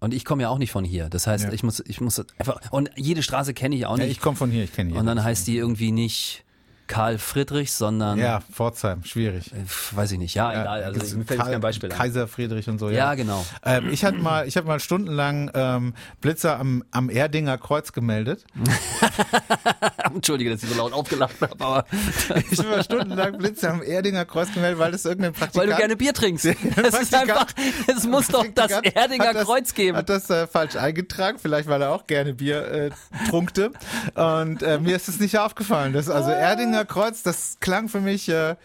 und 0.00 0.12
ich 0.14 0.24
komme 0.24 0.42
ja 0.42 0.48
auch 0.48 0.58
nicht 0.58 0.72
von 0.72 0.84
hier. 0.84 1.08
Das 1.08 1.26
heißt, 1.26 1.44
Ja. 1.44 1.52
ich 1.52 1.62
muss, 1.62 1.80
ich 1.86 2.00
muss 2.00 2.22
einfach, 2.38 2.60
und 2.72 2.90
jede 2.96 3.22
Straße 3.22 3.54
kenne 3.54 3.74
ich 3.76 3.86
auch 3.86 3.96
Ja, 3.98 4.04
nicht. 4.04 4.12
ich 4.12 4.20
komme 4.20 4.36
von 4.36 4.50
hier, 4.50 4.64
ich 4.64 4.72
kenne 4.72 4.90
hier. 4.90 5.00
und 5.00 5.06
dann 5.06 5.22
heißt 5.22 5.46
die 5.46 5.56
irgendwie 5.56 5.92
nicht 5.92 6.44
Karl 6.92 7.16
Friedrich, 7.16 7.72
sondern, 7.72 8.18
ja, 8.18 8.40
Pforzheim, 8.52 9.02
schwierig. 9.04 9.50
äh, 9.52 9.64
weiß 9.92 10.12
ich 10.12 10.18
nicht, 10.18 10.34
ja, 10.34 10.50
egal, 10.50 10.84
also 10.84 11.00
ich, 11.00 11.14
mir 11.14 11.24
fällt 11.24 11.40
kein 11.40 11.60
Beispiel 11.60 11.90
ein. 11.90 11.96
Kaiser 11.96 12.28
Friedrich 12.28 12.68
und 12.68 12.78
so. 12.78 12.90
Ja, 12.90 13.14
genau. 13.14 13.44
Ähm, 13.64 13.88
ich 13.90 14.04
hatte 14.04 14.18
mal, 14.18 14.46
ich 14.46 14.58
habe 14.58 14.66
mal 14.66 14.78
stundenlang 14.78 15.50
ähm, 15.54 15.94
Blitzer 16.20 16.58
am, 16.58 16.84
am 16.90 17.08
Erdinger 17.08 17.56
Kreuz 17.56 17.92
gemeldet. 17.92 18.44
Entschuldige, 20.14 20.50
dass 20.50 20.62
ich 20.62 20.68
so 20.68 20.76
laut 20.76 20.92
aufgelacht 20.92 21.40
habe, 21.40 21.54
aber 21.58 21.86
Ich 22.50 22.58
habe 22.58 22.68
mal 22.68 22.84
stundenlang 22.84 23.38
Blitzer 23.38 23.70
am 23.70 23.82
Erdinger 23.82 24.26
Kreuz 24.26 24.52
gemeldet, 24.52 24.78
weil 24.78 24.92
das 24.92 25.06
irgendein 25.06 25.32
weil 25.32 25.48
Praktikant... 25.48 25.72
du 25.72 25.76
gerne 25.76 25.96
Bier 25.96 26.12
trinkst. 26.12 26.44
Es 26.82 27.00
ist 27.00 27.14
einfach, 27.14 27.46
es 27.86 28.04
muss 28.06 28.26
doch 28.28 28.44
das 28.54 28.70
Erdinger 28.70 29.32
das, 29.32 29.44
Kreuz 29.44 29.72
geben. 29.72 29.96
Hat 29.96 30.08
das 30.08 30.28
äh, 30.30 30.46
falsch 30.46 30.76
eingetragen, 30.76 31.38
vielleicht 31.40 31.68
weil 31.68 31.80
er 31.80 31.92
auch 31.92 32.06
gerne 32.06 32.34
Bier 32.34 32.66
äh, 32.66 32.90
trunkte. 33.28 33.70
Und 34.14 34.62
äh, 34.62 34.78
mir 34.78 34.96
ist 34.96 35.08
es 35.08 35.20
nicht 35.20 35.38
aufgefallen. 35.38 35.92
Das, 35.92 36.08
also 36.08 36.30
Erdinger 36.30 36.81
Kreuz, 36.84 37.22
das 37.22 37.56
klang 37.60 37.88
für 37.88 38.00
mich 38.00 38.28
äh, 38.28 38.56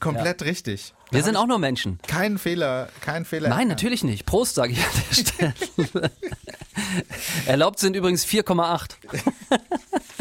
komplett 0.00 0.42
richtig. 0.42 0.94
Wir 1.10 1.22
sind 1.22 1.36
auch 1.36 1.46
nur 1.46 1.58
Menschen. 1.58 1.98
Kein 2.06 2.38
Fehler, 2.38 2.88
kein 3.02 3.26
Fehler. 3.26 3.50
Nein, 3.50 3.68
natürlich 3.68 4.02
nicht. 4.02 4.24
Prost, 4.24 4.54
sage 4.54 4.72
ich 4.72 4.78
an 4.78 4.90
der 5.10 5.14
Stelle. 5.14 6.10
Erlaubt 7.46 7.78
sind 7.78 7.96
übrigens 7.96 8.24
4,8 8.24 8.92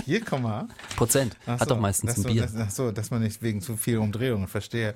Hier, 0.06 0.22
komm 0.24 0.44
mal. 0.44 0.68
Prozent. 0.98 1.38
Ach 1.46 1.60
Hat 1.60 1.70
so, 1.70 1.76
doch 1.76 1.80
meistens 1.80 2.18
ein 2.18 2.24
so, 2.24 2.30
Bier. 2.30 2.42
Das, 2.42 2.56
ach 2.58 2.70
so, 2.70 2.92
dass 2.92 3.10
man 3.10 3.22
nicht 3.22 3.42
wegen 3.42 3.62
zu 3.62 3.78
viel 3.78 4.00
Umdrehungen 4.00 4.50
verstehe. 4.50 4.94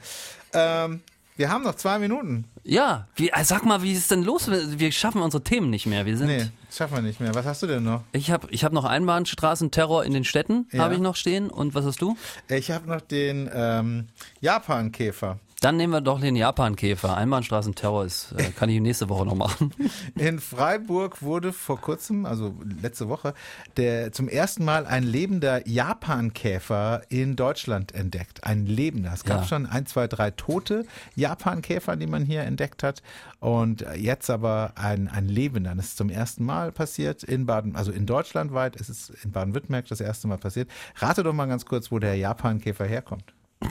Ähm, 0.53 1.01
wir 1.37 1.49
haben 1.49 1.63
noch 1.63 1.75
zwei 1.75 1.99
Minuten. 1.99 2.45
Ja, 2.63 3.07
wie, 3.15 3.29
äh, 3.29 3.43
sag 3.43 3.65
mal, 3.65 3.81
wie 3.83 3.91
ist 3.91 3.99
es 3.99 4.07
denn 4.07 4.23
los? 4.23 4.49
Wir 4.49 4.91
schaffen 4.91 5.21
unsere 5.21 5.43
Themen 5.43 5.69
nicht 5.69 5.85
mehr. 5.85 6.05
Wir 6.05 6.17
sind. 6.17 6.27
Nee, 6.27 6.45
das 6.67 6.77
schaffen 6.77 6.95
wir 6.95 7.01
nicht 7.01 7.19
mehr. 7.19 7.35
Was 7.35 7.45
hast 7.45 7.61
du 7.63 7.67
denn 7.67 7.83
noch? 7.83 8.03
Ich 8.11 8.31
habe 8.31 8.47
ich 8.51 8.63
hab 8.63 8.73
noch 8.73 8.85
Einbahnstraßenterror 8.85 10.03
in 10.05 10.13
den 10.13 10.23
Städten, 10.23 10.67
Ja. 10.71 10.83
habe 10.83 10.95
ich 10.95 10.99
noch 10.99 11.15
stehen. 11.15 11.49
Und 11.49 11.75
was 11.75 11.85
hast 11.85 12.01
du? 12.01 12.17
Ich 12.49 12.71
habe 12.71 12.87
noch 12.89 13.01
den 13.01 13.49
ähm, 13.53 14.07
Japan-Käfer. 14.41 15.39
Dann 15.61 15.77
nehmen 15.77 15.93
wir 15.93 16.01
doch 16.01 16.19
den 16.19 16.35
Japankäfer. 16.35 17.15
Einbahnstraßenterror 17.17 18.03
ist, 18.05 18.33
äh, 18.33 18.51
kann 18.51 18.69
ich 18.69 18.79
nächste 18.81 19.07
Woche 19.09 19.25
noch 19.25 19.35
machen. 19.35 19.71
In 20.19 20.39
Freiburg 20.39 21.21
wurde 21.21 21.53
vor 21.53 21.79
kurzem, 21.79 22.25
also 22.25 22.53
letzte 22.81 23.07
Woche, 23.09 23.33
der 23.77 24.11
zum 24.11 24.27
ersten 24.27 24.65
Mal 24.65 24.85
ein 24.85 25.03
lebender 25.03 25.67
Japankäfer 25.67 27.01
in 27.09 27.35
Deutschland 27.35 27.93
entdeckt. 27.95 28.43
Ein 28.43 28.65
lebender. 28.65 29.11
Es 29.13 29.23
gab 29.23 29.41
Ja. 29.41 29.47
schon 29.47 29.65
ein, 29.65 29.85
zwei, 29.85 30.07
drei 30.07 30.31
tote 30.31 30.85
Japankäfer, 31.15 31.95
die 31.95 32.07
man 32.07 32.25
hier 32.25 32.41
entdeckt 32.43 32.83
hat. 32.83 33.01
Und 33.39 33.85
jetzt 33.95 34.29
aber 34.29 34.73
ein, 34.75 35.07
ein 35.07 35.27
lebender. 35.29 35.73
Das 35.75 35.85
ist 35.87 35.97
zum 35.97 36.09
ersten 36.09 36.43
Mal 36.45 36.71
passiert 36.73 37.23
in 37.23 37.45
Baden, 37.45 37.75
also 37.75 37.91
in 37.91 38.05
Deutschland 38.05 38.53
weit. 38.53 38.75
Es 38.79 38.89
ist 38.89 39.09
in 39.23 39.31
Baden-Württemberg 39.31 39.87
das 39.87 40.01
erste 40.01 40.27
Mal 40.27 40.37
passiert. 40.37 40.69
Rate 40.97 41.23
doch 41.23 41.33
mal 41.33 41.45
ganz 41.47 41.65
kurz, 41.65 41.91
wo 41.91 41.99
der 41.99 42.15
Japankäfer 42.15 42.85
herkommt. 42.85 43.33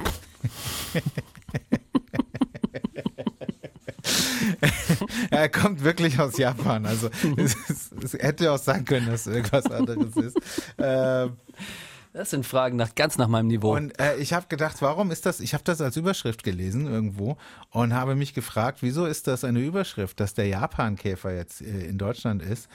er 5.34 5.48
kommt 5.48 5.82
wirklich 5.84 6.18
aus 6.20 6.36
Japan. 6.38 6.86
Also 6.86 7.08
es, 7.36 7.56
es, 7.68 7.90
es 8.02 8.12
hätte 8.14 8.52
auch 8.52 8.58
sein 8.58 8.84
können, 8.84 9.06
dass 9.06 9.26
es 9.26 9.34
irgendwas 9.34 9.66
anderes 9.70 10.16
ist. 10.16 10.36
Ähm, 10.78 11.32
Das 12.16 12.30
sind 12.30 12.46
Fragen 12.46 12.76
nach, 12.76 12.94
ganz 12.94 13.18
nach 13.18 13.26
meinem 13.26 13.48
Niveau. 13.48 13.74
und 13.74 13.98
äh, 13.98 14.14
ich 14.18 14.32
habe 14.34 14.46
gedacht, 14.48 14.76
warum 14.82 15.10
ist 15.10 15.26
das? 15.26 15.40
Ich 15.40 15.52
habe 15.52 15.64
das 15.64 15.80
als 15.80 15.96
Überschrift 15.96 16.44
gelesen 16.44 16.86
irgendwo 16.86 17.36
und 17.70 17.92
habe 17.92 18.14
mich 18.14 18.34
gefragt, 18.34 18.82
wieso 18.82 19.04
ist 19.04 19.26
das 19.26 19.42
eine 19.42 19.58
Überschrift, 19.58 20.20
dass 20.20 20.32
der 20.32 20.46
Japankäfer 20.46 21.34
jetzt 21.34 21.60
äh, 21.60 21.86
in 21.86 21.98
Deutschland 21.98 22.40
ist? 22.40 22.68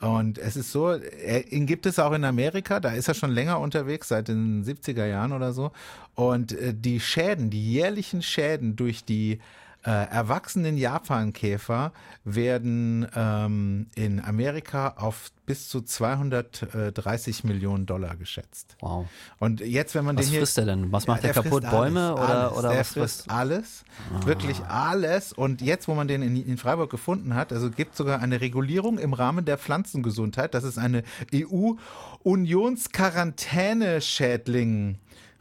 Und 0.00 0.38
es 0.38 0.56
ist 0.56 0.72
so, 0.72 0.92
er, 0.92 1.52
ihn 1.52 1.66
gibt 1.66 1.84
es 1.84 1.98
auch 1.98 2.12
in 2.12 2.24
Amerika, 2.24 2.80
da 2.80 2.92
ist 2.92 3.08
er 3.08 3.12
schon 3.14 3.32
länger 3.32 3.60
unterwegs, 3.60 4.08
seit 4.08 4.28
den 4.28 4.64
70er 4.64 5.04
Jahren 5.04 5.32
oder 5.32 5.52
so. 5.52 5.72
Und 6.14 6.52
äh, 6.52 6.72
die 6.72 6.98
Schäden, 6.98 7.50
die 7.50 7.70
jährlichen 7.70 8.22
Schäden 8.22 8.76
durch 8.76 9.04
die 9.04 9.40
äh, 9.86 9.90
erwachsenen 9.90 10.76
Japankäfer 10.76 11.92
werden 12.24 13.06
ähm, 13.14 13.86
in 13.94 14.20
Amerika 14.20 14.94
auf 14.96 15.30
bis 15.46 15.68
zu 15.68 15.80
230 15.80 17.44
Millionen 17.44 17.86
Dollar 17.86 18.16
geschätzt. 18.16 18.76
wow. 18.80 19.06
Und 19.38 19.60
jetzt, 19.60 19.94
wenn 19.94 20.04
man 20.04 20.16
Was 20.18 20.26
den 20.26 20.30
hier. 20.32 20.40
frisst 20.40 20.56
der 20.56 20.64
denn? 20.64 20.90
Was 20.90 21.06
macht 21.06 21.22
der 21.22 21.34
frisst 21.34 21.44
kaputt? 21.44 21.70
Bäume 21.70 22.00
alles, 22.16 22.18
oder- 22.18 22.38
alles. 22.48 22.58
oder 22.58 22.68
der 22.70 22.80
was 22.80 22.88
frisst 22.88 23.22
frisst- 23.22 23.30
alles, 23.30 23.84
wirklich 24.24 24.60
alles. 24.64 25.32
Und 25.32 25.62
jetzt, 25.62 25.86
wo 25.88 25.94
man 25.94 26.08
den 26.08 26.22
in, 26.22 26.36
in 26.44 26.56
Freiburg 26.58 26.90
gefunden 26.90 27.34
hat, 27.34 27.52
also 27.52 27.70
gibt 27.70 27.96
sogar 27.96 28.20
eine 28.20 28.40
Regulierung 28.40 28.98
im 28.98 29.12
Rahmen 29.12 29.44
der 29.44 29.56
Pflanzengesundheit. 29.56 30.52
Das 30.54 30.64
ist 30.64 30.78
eine 30.78 31.04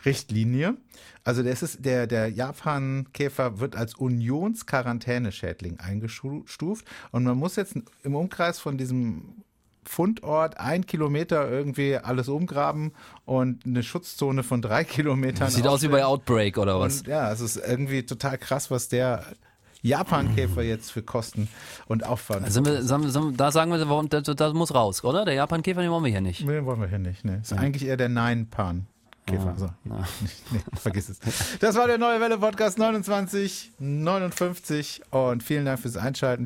EU-Unionsquarantäneschädling-Richtlinie. 0.06 0.76
Also 1.24 1.41
das 1.44 1.63
ist 1.63 1.84
der, 1.86 2.08
der 2.08 2.30
Japankäfer 2.30 3.60
wird 3.60 3.76
als 3.76 3.96
Unionsquarantäneschädling 3.96 5.80
eingestuft 5.80 6.86
und 7.12 7.24
man 7.24 7.38
muss 7.38 7.56
jetzt 7.56 7.76
im 8.04 8.15
Umkreis 8.15 8.60
von 8.60 8.78
diesem 8.78 9.44
Fundort 9.88 10.60
ein 10.60 10.86
Kilometer 10.86 11.50
irgendwie 11.50 11.98
alles 11.98 12.28
umgraben 12.28 12.91
und 13.26 13.65
eine 13.65 13.84
Schutzzone 13.84 14.44
von 14.44 14.62
drei 14.62 14.84
Kilometern. 14.96 15.50
Sieht 15.50 15.68
aus 15.68 15.82
wie 15.84 15.88
bei 15.88 16.06
Outbreak 16.06 16.58
oder 16.58 16.80
was? 16.80 17.00
Und 17.00 17.08
ja, 17.08 17.32
es 17.32 17.39
ist 17.41 17.58
irgendwie 17.58 18.04
total 18.04 18.38
krass, 18.38 18.70
was 18.72 18.88
der 18.89 19.24
Japankäfer 19.84 20.63
jetzt 20.63 20.91
für 20.91 21.04
Kosten 21.04 21.48
und 21.88 22.04
Aufwand. 22.04 22.52
Sind 22.52 22.65
wir, 22.65 22.82
sind, 22.82 23.08
sind, 23.12 23.39
da 23.39 23.52
sagen 23.52 23.72
wir, 23.72 23.88
warum- 23.88 24.10
das, 24.10 24.24
das 24.24 24.54
muss 24.54 24.74
raus, 24.74 25.04
oder? 25.04 25.26
Der 25.26 25.36
Japankäfer, 25.36 25.82
den 25.82 25.91
wollen 25.91 26.04
wir 26.04 26.10
hier 26.12 26.22
nicht. 26.22 26.44
Nee, 26.44 26.63
wollen 26.65 26.82
wir 26.82 26.88
hier 26.88 26.98
nicht. 26.98 27.24
Ne. 27.24 27.39
Ist 27.44 27.54
eigentlich 27.54 27.86
eher 27.86 27.98
der 27.98 28.10
Nein-Pan. 28.10 28.88
Käfer. 29.25 29.55
So. 29.57 29.65
Nee, 30.51 30.61
vergiss 30.75 31.09
es. 31.09 31.19
Das 31.59 31.75
war 31.75 31.88
der 31.88 31.97
Neue 31.97 32.19
Welle 32.21 32.38
Podcast 32.38 32.77
29, 32.77 33.73
59 33.79 35.01
und 35.11 35.43
vielen 35.43 35.65
Dank 35.65 35.79
fürs 35.79 35.97
Einschalten. 35.97 36.45